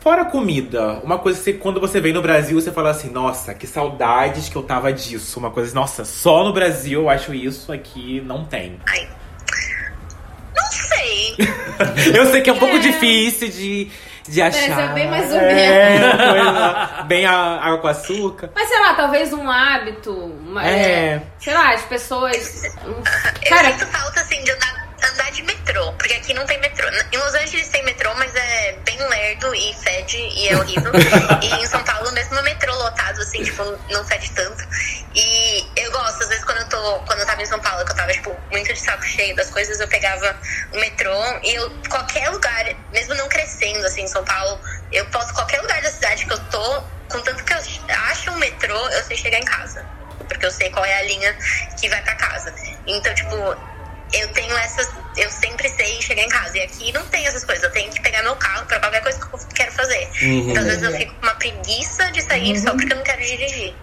[0.00, 3.52] Fora comida, uma coisa que você- quando você vem no Brasil, você fala assim, nossa,
[3.54, 5.38] que saudades que eu tava disso.
[5.40, 8.78] Uma coisa, nossa, só no Brasil eu acho isso, aqui não tem.
[8.88, 9.08] Ai.
[10.56, 11.36] Não sei.
[12.16, 12.78] Eu sei que é um pouco É.
[12.78, 13.90] difícil de,
[14.28, 14.80] de achar.
[14.90, 18.50] É bem mais ou É, coisa bem a- água com açúcar.
[18.54, 20.12] Mas sei lá, talvez um hábito.
[20.12, 21.22] Uma, É.
[21.38, 22.64] Sei lá, as pessoas.
[22.84, 23.02] Eu
[23.48, 25.92] Cara, sinto falta, assim, de andar, andar de metrô.
[25.92, 26.88] Porque aqui não tem metrô.
[27.12, 30.92] Em Los Angeles tem metrô, mas é bem lerdo e fede e é horrível.
[31.42, 34.66] e em São Paulo, mesmo o metrô lotado, assim, tipo, não fede tanto.
[35.14, 36.98] E eu gosto, às vezes, quando eu tô.
[37.00, 39.50] Quando eu tava em São Paulo, que eu tava, tipo, muito de saco cheio das
[39.50, 40.36] coisas, eu pegava
[40.72, 44.60] o metrô e eu, qualquer lugar, mesmo não crescendo, assim, em São Paulo,
[44.92, 47.58] eu posso, qualquer lugar da cidade que eu tô, contanto que eu
[48.10, 49.84] acho um metrô, eu sei chegar em casa.
[50.28, 51.36] Porque eu sei qual é a linha
[51.78, 52.52] que vai pra casa.
[52.86, 53.36] Então, tipo,
[54.12, 54.88] eu tenho essas.
[55.16, 56.56] Eu sempre sei chegar em casa.
[56.58, 57.64] E aqui não tem essas coisas.
[57.64, 60.08] Eu tenho que pegar meu carro pra qualquer coisa que eu quero fazer.
[60.22, 63.22] Então, às vezes, eu fico com uma preguiça de sair só porque eu não quero
[63.22, 63.74] dirigir.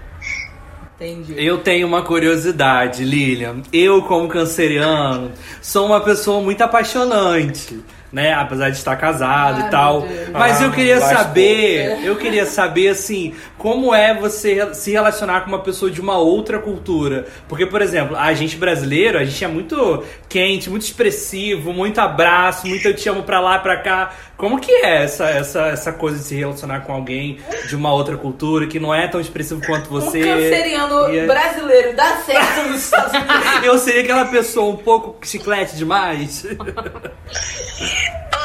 [0.95, 1.33] Entendi.
[1.37, 3.61] Eu tenho uma curiosidade, Lilian.
[3.73, 7.83] Eu, como canceriano, sou uma pessoa muito apaixonante,
[8.13, 8.31] né?
[8.33, 10.01] Apesar de estar casado Ai, e tal.
[10.01, 10.29] meu Deus.
[10.31, 11.17] Mas eu Ah, queria lascou.
[11.17, 16.17] saber, eu queria saber assim, como é você se relacionar com uma pessoa de uma
[16.17, 17.25] outra cultura?
[17.49, 22.67] Porque, por exemplo, a gente brasileiro, a gente é muito quente, muito expressivo, muito abraço,
[22.67, 24.11] muito eu te amo pra lá, pra cá.
[24.37, 27.37] Como que é essa, essa, essa coisa de se relacionar com alguém
[27.69, 30.19] de uma outra cultura que não é tão expressivo quanto você?
[30.21, 33.63] Um canceriano é- brasileiro dá certo nos Estados Unidos.
[33.63, 36.45] Eu seria aquela pessoa um pouco chiclete demais.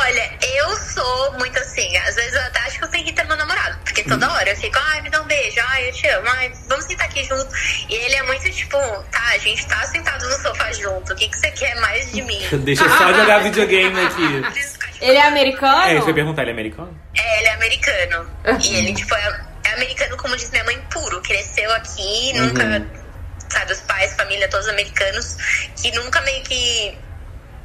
[0.08, 1.94] Olha, eu sou muito assim.
[1.98, 3.78] Às vezes eu até acho que eu tenho que ter meu namorado.
[3.84, 6.50] Porque toda hora eu fico, ai, me dá um beijo, ai, eu te amo, ai,
[6.66, 7.46] vamos sentar aqui junto.
[7.90, 8.78] E ele é muito tipo,
[9.10, 11.12] tá, a gente tá sentado no sofá junto.
[11.12, 12.40] O que, que você quer mais de mim?
[12.64, 14.42] Deixa eu só jogar videogame aqui.
[15.02, 15.82] ele é americano?
[15.82, 17.00] É, você ia perguntar, ele é americano?
[17.14, 18.30] É, ele é americano.
[18.64, 21.20] e ele, tipo, é, é americano, como diz minha mãe, puro.
[21.20, 22.86] Cresceu aqui, nunca.
[23.50, 25.36] Sabe, os pais, família, todos americanos,
[25.76, 26.96] que nunca meio que.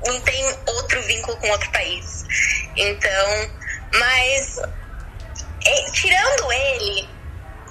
[0.05, 2.25] Não tem outro vínculo com outro país.
[2.75, 3.49] Então.
[3.99, 4.57] Mas.
[5.65, 7.09] é, tirando ele.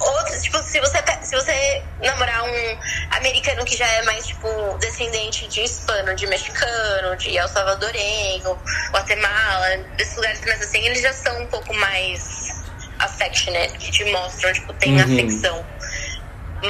[0.01, 2.79] Outros, tipo, se você, pe- se você namorar um
[3.13, 4.49] americano que já é mais, tipo,
[4.81, 8.59] descendente de hispano, de mexicano, de El Salvadorenho,
[8.91, 12.51] Guatemala, desses lugares mais assim, eles já são um pouco mais
[12.99, 15.05] affectionate, que te mostram, tipo, tem Uhum.
[15.05, 15.67] afecção.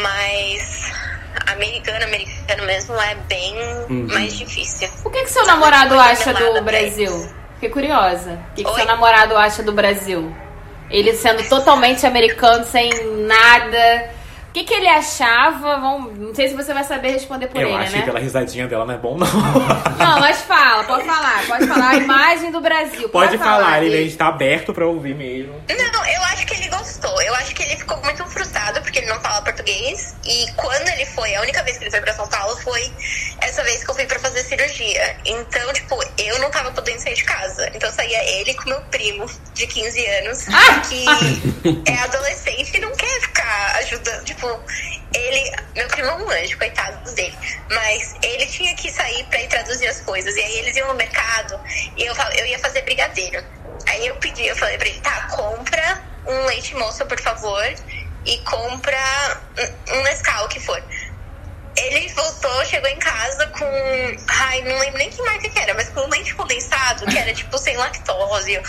[0.02, 0.92] Mas
[1.52, 3.54] americano, americano mesmo é bem
[3.88, 4.06] Uhum.
[4.12, 4.88] mais difícil.
[5.04, 7.30] O que, que seu namorado acha Gelada, do Brasil?
[7.54, 8.38] Fiquei curiosa.
[8.50, 10.34] O que, que seu namorado acha do Brasil?
[10.90, 12.90] Ele sendo totalmente americano, sem
[13.26, 14.10] nada.
[14.52, 15.78] O que, que ele achava?
[15.78, 17.98] Vamos, não sei se você vai saber responder por eu ele, acho né?
[18.00, 19.26] que pela risadinha dela não é bom, não.
[20.02, 21.88] Não, mas fala, pode falar, pode falar.
[21.90, 23.08] A imagem do Brasil.
[23.08, 24.04] Pode falar, ele, a Gui.
[24.04, 25.54] gente tá aberto pra ouvir mesmo.
[25.68, 27.22] Não, eu acho que ele gostou.
[27.22, 30.14] Eu acho que ele ficou muito frustrado porque porque ele não fala português.
[30.22, 32.92] E quando ele foi, a única vez que ele foi pra São Paulo foi
[33.40, 35.16] essa vez que eu fui pra fazer cirurgia.
[35.24, 37.70] Então, tipo, eu não tava podendo sair de casa.
[37.74, 39.24] Então saía ele com meu primo
[39.54, 40.44] de 15 anos,
[40.88, 43.31] que é adolescente e não quer ficar
[43.92, 44.24] ajudando.
[44.24, 44.60] Tipo,
[45.14, 45.52] ele.
[45.74, 47.36] Meu primo é um anjo, coitado dele.
[47.70, 50.34] Mas ele tinha que sair pra ir traduzir as coisas.
[50.36, 51.60] E aí eles iam no mercado
[51.96, 53.44] e eu, eu ia fazer brigadeiro.
[53.88, 57.64] Aí eu pedi, eu falei pra ele, tá, compra um leite moça, por favor,
[58.24, 60.82] e compra um, um Nescau, o que for.
[61.76, 63.64] Ele voltou, chegou em casa com.
[64.28, 67.56] Ai, não lembro nem que marca que era, mas com leite condensado, que era tipo
[67.56, 68.60] sem lactose.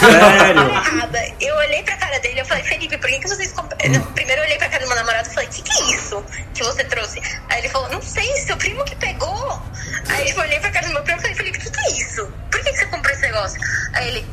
[0.00, 0.70] Sério?
[0.70, 1.34] Errada.
[1.40, 4.02] Eu olhei pra cara dele e eu falei, Felipe, por que, que vocês compraram?
[4.12, 6.24] Primeiro eu olhei pra cara do meu namorado e falei, o que, que é isso
[6.54, 7.22] que você trouxe?
[7.48, 9.62] Aí ele falou, não sei, seu primo que pegou.
[10.08, 11.80] Aí tipo, eu olhei pra cara do meu primo e falei, Felipe, o que, que
[11.80, 12.26] é isso?
[12.50, 13.60] Por que, que você comprou esse negócio?
[13.94, 14.26] Aí ele,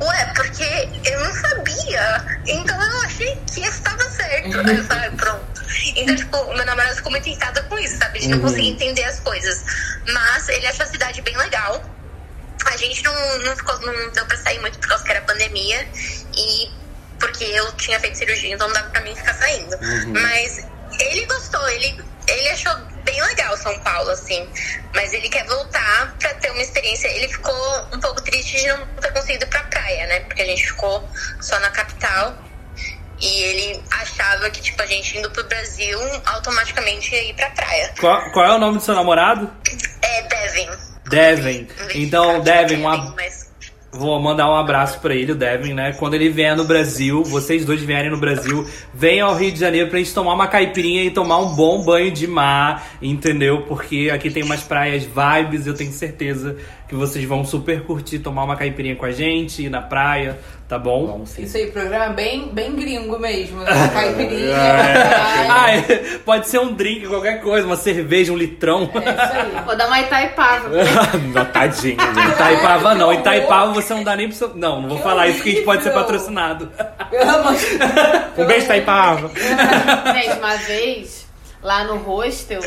[0.00, 2.24] ué, porque eu não sabia.
[2.46, 4.58] Então eu achei que estava certo.
[4.68, 5.51] Aí eu falei, pronto.
[5.96, 8.18] Então, tipo, o meu namorado ficou muito irritado com isso, sabe?
[8.20, 9.64] De não conseguir entender as coisas.
[10.12, 11.82] Mas ele achou a cidade bem legal.
[12.66, 15.88] A gente não, não, ficou, não deu pra sair muito por causa que era pandemia.
[16.36, 16.70] E
[17.18, 19.76] porque eu tinha feito cirurgia, então não dava pra mim ficar saindo.
[20.08, 20.66] Mas
[20.98, 24.48] ele gostou, ele, ele achou bem legal São Paulo, assim.
[24.94, 27.08] Mas ele quer voltar pra ter uma experiência.
[27.08, 30.20] Ele ficou um pouco triste de não ter conseguido ir pra praia, né?
[30.20, 31.08] Porque a gente ficou
[31.40, 32.36] só na capital.
[33.22, 37.94] E ele achava que, tipo, a gente indo pro Brasil, automaticamente ia ir pra praia.
[38.00, 39.48] Qual, qual é o nome do seu namorado?
[40.02, 40.68] É Devin.
[41.08, 41.68] Devin.
[41.94, 43.42] Então, Devin, um Mas
[43.94, 45.92] Vou mandar um abraço pra ele, o Devin, né?
[45.92, 49.90] Quando ele vier no Brasil, vocês dois vierem no Brasil, venham ao Rio de Janeiro
[49.90, 53.66] pra gente tomar uma caipirinha e tomar um bom banho de mar, entendeu?
[53.68, 56.56] Porque aqui tem umas praias vibes, eu tenho certeza
[56.88, 60.38] que vocês vão super curtir tomar uma caipirinha com a gente, ir na praia,
[60.72, 61.06] tá bom?
[61.06, 61.42] Vamos sim.
[61.42, 63.60] Isso aí, programa bem, bem gringo mesmo.
[63.60, 63.66] Né?
[63.92, 65.48] Caipirinha, É.
[65.50, 66.18] Ah, é.
[66.24, 68.90] pode ser um drink, qualquer coisa, uma cerveja, um litrão.
[68.94, 69.64] É isso aí.
[69.66, 70.70] Vou dar uma Itaipava.
[71.34, 72.32] Não, tadinho, gente.
[72.32, 74.48] Itaipava não, Ai, Itaipava você não dá nem pro seu...
[74.54, 76.70] Não, não vou Que falar isso que a gente pode ser patrocinado.
[77.10, 79.30] Pelo amor de Um beijo, Taipava.
[80.14, 81.26] Gente, uma vez,
[81.62, 82.60] lá no hostel,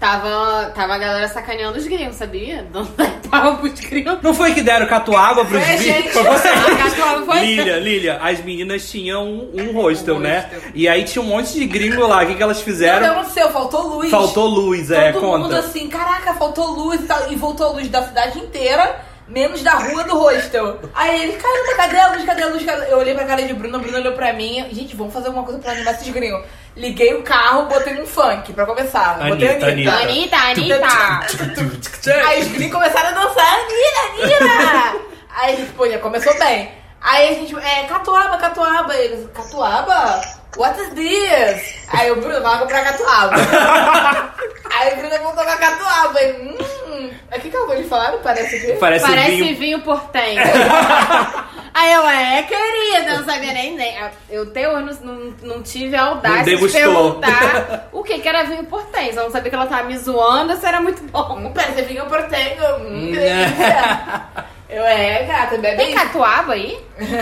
[0.00, 2.66] tava, tava a galera sacaneando os gringos, sabia?
[2.72, 4.18] Não pros gringos.
[4.22, 5.84] Não foi que deram catuaba pros a gringos?
[5.84, 6.10] gente.
[6.10, 6.48] Foi você.
[6.48, 10.40] Catuaba foi Lilia, Lilia, as meninas tinham um, um hostel, Um né?
[10.52, 10.70] hostel.
[10.74, 12.24] E aí tinha um monte de gringo lá.
[12.24, 13.12] O que, que elas O que fizeram?
[13.12, 13.50] aconteceu?
[13.50, 14.10] Faltou luz.
[14.10, 15.58] Faltou luz, é, Todo mundo conta.
[15.60, 17.30] assim, caraca, faltou luz e tal.
[17.30, 18.96] E voltou a luz da cidade inteira,
[19.28, 20.80] menos da rua do hostel.
[20.94, 22.24] Aí ele, caramba, cadê a luz?
[22.24, 22.64] Cadê a luz?
[22.64, 22.90] Cadê?
[22.92, 24.64] Eu olhei pra cara de Bruno, a Bruna olhou pra mim.
[24.72, 26.42] Gente, vamos fazer alguma coisa pra animar esses gringos.
[26.76, 29.18] Liguei o carro, botei um funk pra começar.
[29.18, 29.92] botei Anitta, Anitta.
[29.92, 32.26] Anitta, Anitta.
[32.26, 35.00] Aí os gringos começaram a dançar, Nira, Nira!
[35.34, 36.72] Aí a gente, pô, já começou bem.
[37.00, 38.92] Aí a gente, é, catuaba, catuaba.
[38.92, 40.20] Aí Eles, catuaba?
[40.56, 41.74] What is this?
[41.92, 43.36] Aí o Bruno, vamos comprar catuaba.
[44.70, 46.18] Aí o Bruno voltou com a catuaba.
[46.18, 48.12] Aí, hum, o que que eu vou lhe falar?
[48.22, 48.72] Parece que...
[48.74, 49.56] Parece, Parece vinho.
[49.56, 50.42] vinho, portenho.
[51.72, 53.76] Aí eu, é, querida, eu não sabia nem.
[53.76, 53.94] nem
[54.28, 58.28] eu até hoje não, não, não tive a Não audácia de perguntar o que, que
[58.28, 59.10] era vinho portenho.
[59.10, 61.38] Eu não sabia que ela tava me zoando, se era muito bom.
[61.38, 62.62] Hum, parece vinho portenho.
[62.80, 64.22] Hum, que delícia.
[64.70, 66.78] Eu, é, gata, bebe Tem catuaba aí?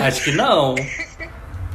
[0.06, 0.74] Acho que não.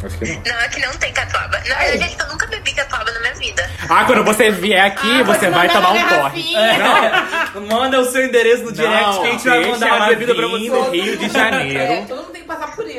[0.06, 0.42] Acho que não.
[0.46, 1.58] não, aqui não tem catuaba.
[1.68, 3.72] Na verdade, gente, eu nunca bebi catuaba na minha vida.
[3.90, 6.54] Ah, quando você vier aqui, Ah, você vai tomar um uma porre.
[6.56, 7.60] É.
[7.60, 10.70] Manda o seu endereço no direct que a gente vai mandar uma bebida pra você.
[10.70, 11.80] no Rio de Janeiro.
[11.80, 12.06] É,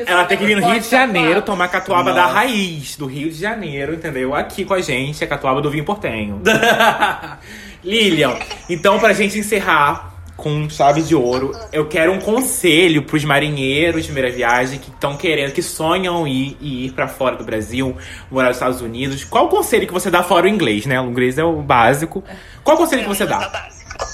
[0.05, 2.33] Ela tem que vir no Rio de Janeiro tomar catuaba da Nossa.
[2.35, 4.35] raiz, do Rio de Janeiro, entendeu?
[4.35, 6.41] Aqui com a gente, a catuaba do vinho portenho.
[7.83, 8.37] Lilian,
[8.69, 14.07] então pra gente encerrar com chave de ouro, eu quero um conselho pros marinheiros de
[14.11, 17.95] primeira viagem que estão querendo, que sonham ir, ir para fora do Brasil,
[18.29, 19.23] morar nos Estados Unidos.
[19.23, 20.99] Qual o conselho que você dá fora o inglês, né?
[20.99, 22.23] O inglês é o básico.
[22.63, 23.69] Qual o conselho que você É o dá?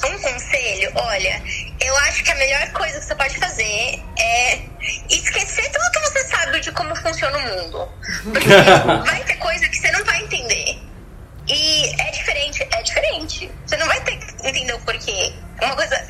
[0.06, 1.42] Um conselho, olha,
[1.92, 4.62] eu acho que a melhor coisa que você pode fazer é
[5.10, 7.92] esquecer tudo que você sabe de como funciona o mundo.
[8.32, 8.48] Porque
[9.06, 10.80] vai ter coisa que você não vai entender.
[11.50, 13.52] E é diferente, é diferente.
[13.66, 15.34] Você não vai ter que entender o porquê.
[15.62, 16.08] Uma coisa.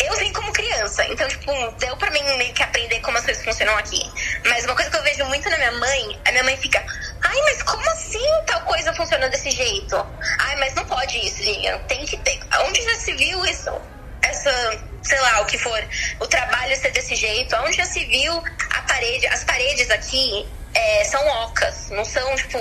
[0.00, 3.44] Eu vim como criança, então, tipo, deu pra mim meio que aprender como as coisas
[3.44, 4.02] funcionam aqui.
[4.46, 6.84] Mas uma coisa que eu vejo muito na minha mãe, a minha mãe fica,
[7.22, 9.96] ai, mas como assim tal coisa funciona desse jeito?
[10.40, 11.78] Ai, mas não pode isso, Lilian.
[11.86, 12.40] Tem que ter.
[12.66, 13.70] Onde já se viu isso?
[14.22, 14.50] Essa,
[15.04, 15.82] sei lá, o que for,
[16.20, 17.54] o trabalho ser desse jeito?
[17.56, 19.26] Onde já se viu a parede?
[19.28, 22.58] As paredes aqui é, são ocas, não são, tipo.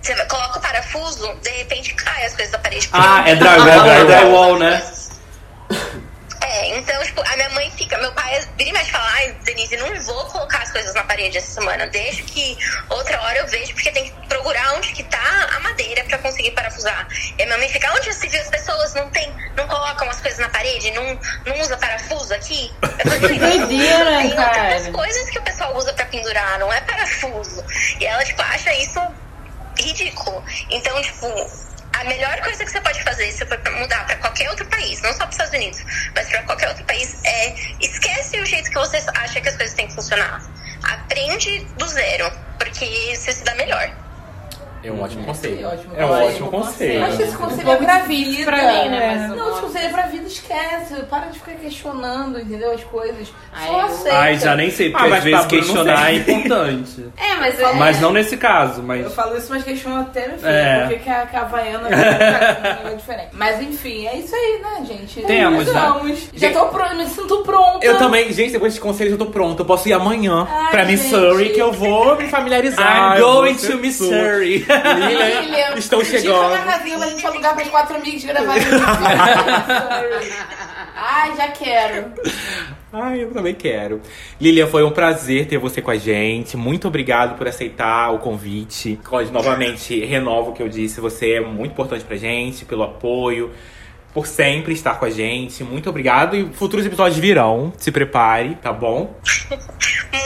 [0.00, 2.88] Você vai- coloca o parafuso, de repente cai as coisas da parede.
[2.92, 4.92] Ah, é drywall, é drywall, né?
[6.48, 7.98] É, então, tipo, a minha mãe fica.
[7.98, 11.36] Meu pai vira e mexe fala, ai, Denise, não vou colocar as coisas na parede
[11.36, 11.86] essa semana.
[11.88, 12.56] Deixa que
[12.88, 16.52] outra hora eu vejo, porque tem que procurar onde que tá a madeira pra conseguir
[16.52, 17.06] parafusar.
[17.38, 20.20] E a minha mãe fica, onde você viu as pessoas não tem, não colocam as
[20.22, 22.72] coisas na parede, não, não usa parafuso aqui?
[22.82, 26.72] Eu falei, "Não, doideira, tem cara." outras coisas que o pessoal usa pra pendurar, não
[26.72, 27.62] é parafuso.
[28.00, 29.00] E ela, tipo, acha isso
[29.78, 30.42] ridículo.
[30.70, 31.26] Então, tipo,
[32.00, 35.10] a melhor coisa que você pode fazer se for mudar pra qualquer outro país, não
[35.12, 35.82] só para Estados Unidos,
[36.14, 39.74] mas pra qualquer outro país, é esquece o jeito que você acha que as coisas
[39.74, 40.40] têm que funcionar.
[40.84, 44.07] Aprende do zero, porque você se dá melhor.
[44.82, 45.66] É um ótimo conselho.
[45.68, 46.28] ótimo É um conselho.
[46.28, 46.92] ótimo conselho.
[46.94, 48.44] Eu acho que esse conselho Um é pra vida.
[48.44, 49.36] pra mim, né, É.
[49.36, 50.94] Não, esse conselho é pra vida, esquece.
[51.10, 52.72] Para de ficar questionando, entendeu?
[52.72, 53.32] As coisas.
[53.52, 54.18] Ai, Só aceita.
[54.18, 57.06] Ai, já nem sei, porque Ah, às vezes Bruna, questionar é importante.
[57.18, 57.74] É, mas eu...
[57.74, 59.04] Mas não nesse caso, mas.
[59.04, 60.48] Eu falo isso, mas questiono até meu filho.
[60.50, 60.86] É.
[60.88, 63.28] Por que a, que a Havaiana é diferente?
[63.32, 65.22] Mas enfim, é isso aí, né, gente?
[65.22, 65.72] Temos, né?
[66.34, 67.84] Já Gente- tô pronta, me sinto pronta.
[67.84, 69.60] Eu também, gente, depois desse conselho eu tô pronto.
[69.62, 71.02] Eu posso ir amanhã Ai, pra gente.
[71.02, 73.16] Missouri, que eu vou me familiarizar.
[73.16, 74.66] I'm going to Missouri.
[74.68, 76.54] Lilian, Lilian, estão chegando.
[76.54, 78.64] uma casinha pra gente alugar pros quatro amigos gravarem.
[80.94, 82.12] Ai, já quero.
[82.92, 84.00] Ai, eu também quero.
[84.40, 86.56] Lilian, foi um prazer ter você com a gente.
[86.56, 88.98] Muito obrigado por aceitar o convite.
[89.30, 91.00] Novamente, renovo o que eu disse.
[91.00, 93.50] Você é muito importante pra gente, pelo apoio,
[94.12, 95.62] por sempre estar com a gente.
[95.62, 96.36] Muito obrigado.
[96.36, 97.72] E futuros episódios virão.
[97.78, 99.14] Se prepare, tá bom?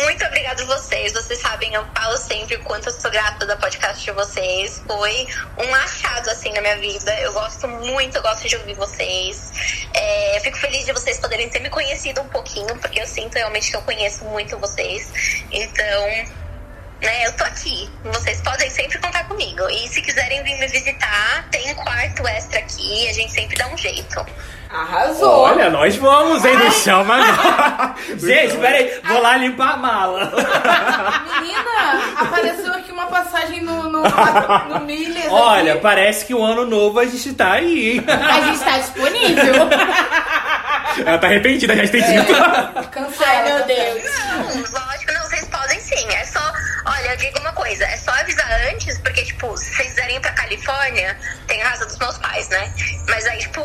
[0.05, 1.13] Muito obrigada a vocês.
[1.13, 4.83] Vocês sabem, eu falo sempre o quanto eu sou grata da podcast de vocês.
[4.87, 5.27] Foi
[5.59, 7.13] um achado, assim, na minha vida.
[7.21, 9.53] Eu gosto muito, eu gosto de ouvir vocês.
[9.95, 13.71] É, fico feliz de vocês poderem ter me conhecido um pouquinho, porque eu sinto realmente
[13.71, 15.45] que eu conheço muito vocês.
[15.51, 16.42] Então,
[17.03, 17.89] né, eu tô aqui.
[18.05, 19.69] Vocês podem sempre contar comigo.
[19.71, 23.09] E se quiserem vir me visitar, tem um quarto extra aqui.
[23.09, 24.25] A gente sempre dá um jeito.
[24.71, 25.41] Arrasou.
[25.41, 26.57] Olha, nós vamos, hein?
[26.57, 28.19] Não chama não.
[28.19, 30.33] Gente, peraí, vou lá limpar a mala.
[31.41, 35.27] Menina, apareceu aqui uma passagem no, no, no Milhas.
[35.31, 35.83] Olha, aqui.
[35.83, 38.05] parece que o ano novo a gente tá aí, hein?
[38.09, 39.55] A gente tá disponível.
[41.05, 42.33] Ela tá arrependida, já tem dito.
[42.91, 43.12] Cancela.
[50.77, 51.17] Califórnia,
[51.47, 52.73] tem a casa dos meus pais, né?
[53.09, 53.61] Mas aí, tipo,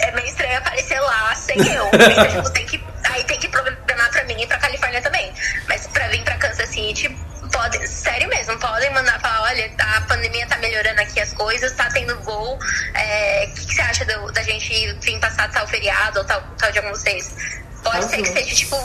[0.00, 1.86] é meio estranho aparecer lá sem eu.
[1.92, 5.32] Então, tipo, tem que, aí tem que programar pra mim ir pra Califórnia também.
[5.68, 7.08] Mas pra vir pra Kansas City,
[7.52, 11.72] podem, sério mesmo, podem mandar falar, olha, tá, a pandemia tá melhorando aqui as coisas,
[11.72, 12.58] tá tendo voo.
[12.94, 16.40] é, O que, que você acha do- da gente vir passar tal feriado ou tal,
[16.58, 17.30] tal dia com vocês?
[17.82, 18.76] Pode ser que seja, tipo,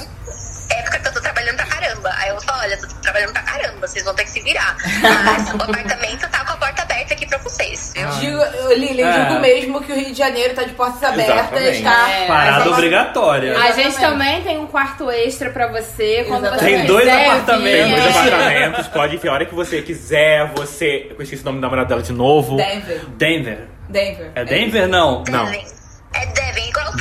[0.80, 2.12] época que eu tô trabalhando pra caramba.
[2.18, 4.76] Aí eu falo, olha, tô trabalhando pra caramba, vocês vão ter que se virar.
[5.26, 8.08] Mas o apartamento tá com a porta aberta aqui pra vocês, viu?
[8.20, 8.40] Digo,
[8.76, 9.26] Lilian, É.
[9.26, 11.84] digo mesmo que o Rio de Janeiro tá de portas abertas, Exatamente.
[11.84, 12.10] tá?
[12.12, 12.28] É.
[12.28, 13.58] Parada obrigatória.
[13.58, 14.00] A gente Exatamente.
[14.00, 16.26] também tem um quarto extra pra você.
[16.28, 16.66] Quando você.
[16.66, 17.72] Tem dois quiser apartamentos.
[17.72, 18.02] Tem vir.
[18.02, 18.20] dois É.
[18.20, 20.52] apartamentos, pode ir a hora que você quiser.
[20.56, 21.08] Você.
[21.18, 22.58] Eu esqueci o nome da namorada dela de novo.
[22.58, 23.06] Denver.
[23.10, 23.68] Denver.
[23.90, 24.32] Denver.
[24.36, 25.24] É Denver, não?
[25.30, 25.46] Não.
[25.46, 25.66] Devem.
[26.14, 26.45] É Devem,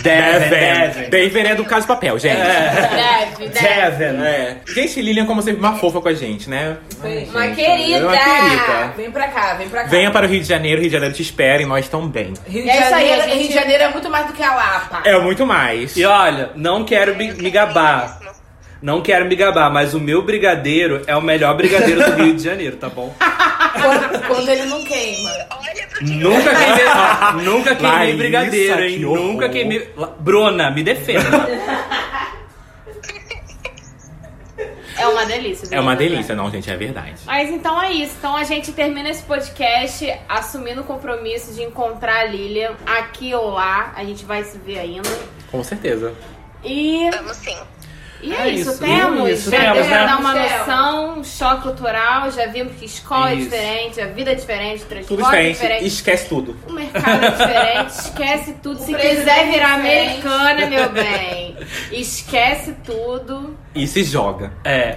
[0.03, 1.11] Devon.
[1.11, 2.37] Denver é do Caso Papel, gente.
[2.37, 3.97] Deve, deve.
[3.97, 4.25] Devon.
[4.25, 4.57] É.
[4.67, 6.77] Gente, Lilian, como sempre, uma fofa com a gente, né?
[7.01, 7.25] Foi.
[7.25, 7.99] Uma Gente, querida.
[7.99, 8.93] é Uma querida.
[8.97, 9.89] Vem pra cá, vem pra cá.
[9.89, 12.35] Venha para o Rio de Janeiro, Rio de Janeiro te espera e nós também.
[12.47, 14.55] Rio de, É isso aí, gente- Rio de Janeiro é muito mais do que a
[14.55, 15.03] Lapa.
[15.05, 15.97] É muito mais.
[15.97, 18.19] E olha, não quero me, me gabar.
[18.83, 22.43] Não quero me gabar, mas o meu brigadeiro é o melhor brigadeiro do Rio de
[22.45, 23.15] Janeiro, tá bom?
[23.75, 25.31] Quando, quando ele não queima.
[26.01, 28.99] Nunca queimei, ó, nunca queimei Larissa, brigadeiro, hein?
[28.99, 29.19] que horror.
[29.19, 29.95] Nunca queimei.
[30.19, 31.49] Bruna, me defenda.
[34.97, 35.69] É uma delícia.
[35.71, 37.15] É uma delícia, não, gente, é verdade.
[37.27, 38.15] Mas então é isso.
[38.19, 43.51] Então a gente termina esse podcast assumindo o compromisso de encontrar a Lilian aqui ou
[43.51, 43.93] lá.
[43.97, 45.11] A gente vai se ver ainda.
[45.51, 46.15] Com certeza.
[46.63, 47.57] E, Vamos sim.
[48.25, 49.29] E é, É isso, isso, temos.
[49.29, 50.07] isso, já temos, né?
[50.07, 53.45] dar uma noção, um choque cultural, já vimos que escola é Isso.
[53.51, 55.53] diferente, a vida é diferente, o Tudo transporte é diferente.
[55.53, 55.87] diferente.
[55.87, 56.57] Esquece tudo.
[56.67, 58.81] O mercado é diferente, esquece tudo.
[58.81, 61.57] Se presidente quiser virar é americana, meu bem,
[61.93, 63.57] esquece tudo.
[63.75, 64.53] E se joga.
[64.65, 64.97] É.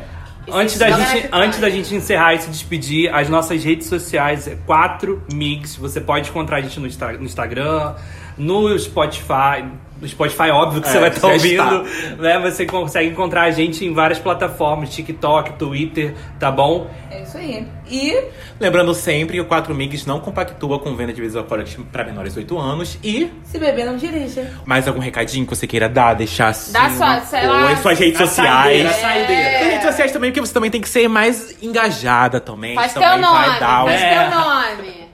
[0.49, 4.55] Antes da, gente, antes da gente encerrar e se despedir, as nossas redes sociais é
[4.65, 5.75] 4 Migs.
[5.75, 7.95] Você pode encontrar a gente no, no Instagram,
[8.37, 9.65] no Spotify.
[9.99, 11.83] No Spotify, óbvio que É, você vai estar já ouvindo.
[12.21, 12.37] Né?
[12.39, 16.87] Você consegue encontrar a gente em várias plataformas, TikTok, Twitter, tá bom?
[17.09, 17.67] É isso aí.
[17.89, 18.15] E
[18.59, 22.33] Lembrando sempre que o 4 Migs não compactua com venda de bebidas alcoólicas para menores
[22.33, 22.99] de 8 anos.
[23.03, 24.51] E se beber, não dirija.
[24.65, 26.71] mais algum recadinho que você queira dar, deixar assim?
[26.73, 28.85] Dá sua- sei lá, suas redes saideira, sociais.
[28.85, 29.59] a saideira.
[29.59, 32.75] Tem redes sociais também, porque você também tem que ser mais engajada também.
[32.75, 34.19] Faz também teu nome, vai dar faz É.
[34.29, 35.07] teu nome.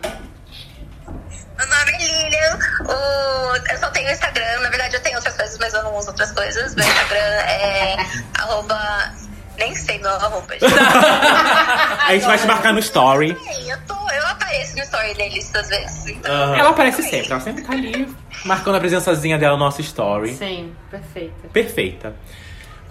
[1.57, 2.59] Meu nome é Lilian.
[2.87, 3.71] O...
[3.71, 4.59] Eu só tenho Instagram.
[4.61, 6.75] Na verdade, eu tenho outras coisas mas eu não uso outras coisas.
[6.75, 7.97] Meu Instagram é
[8.39, 9.13] arroba.
[9.57, 10.53] Nem sei meu arroba.
[10.53, 10.65] gente.
[12.07, 13.37] A gente vai te marcar no story.
[13.43, 16.07] Sim, eu, tô, eu apareço no story deles às vezes.
[16.07, 16.55] Então.
[16.55, 18.13] Ela aparece sempre, ela sempre tá ali
[18.45, 20.35] marcando a presençazinha dela no nosso story.
[20.35, 21.47] Sim, perfeita.
[21.51, 22.15] Perfeita.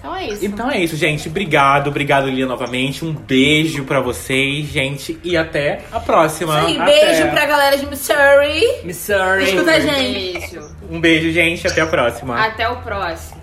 [0.03, 0.45] Então é isso.
[0.45, 1.29] Então é isso, gente.
[1.29, 3.05] Obrigado, obrigado, Lia, novamente.
[3.05, 5.17] Um beijo pra vocês, gente.
[5.23, 6.59] E até a próxima.
[6.59, 7.07] Aí, Até.
[7.07, 8.81] beijo pra galera de Missouri.
[8.83, 9.45] Missouri.
[9.45, 10.39] Escuta a gente.
[10.41, 10.77] Beijo.
[10.91, 11.69] Um beijo, gente.
[11.69, 12.45] Até a próxima.
[12.45, 13.42] Até o próximo.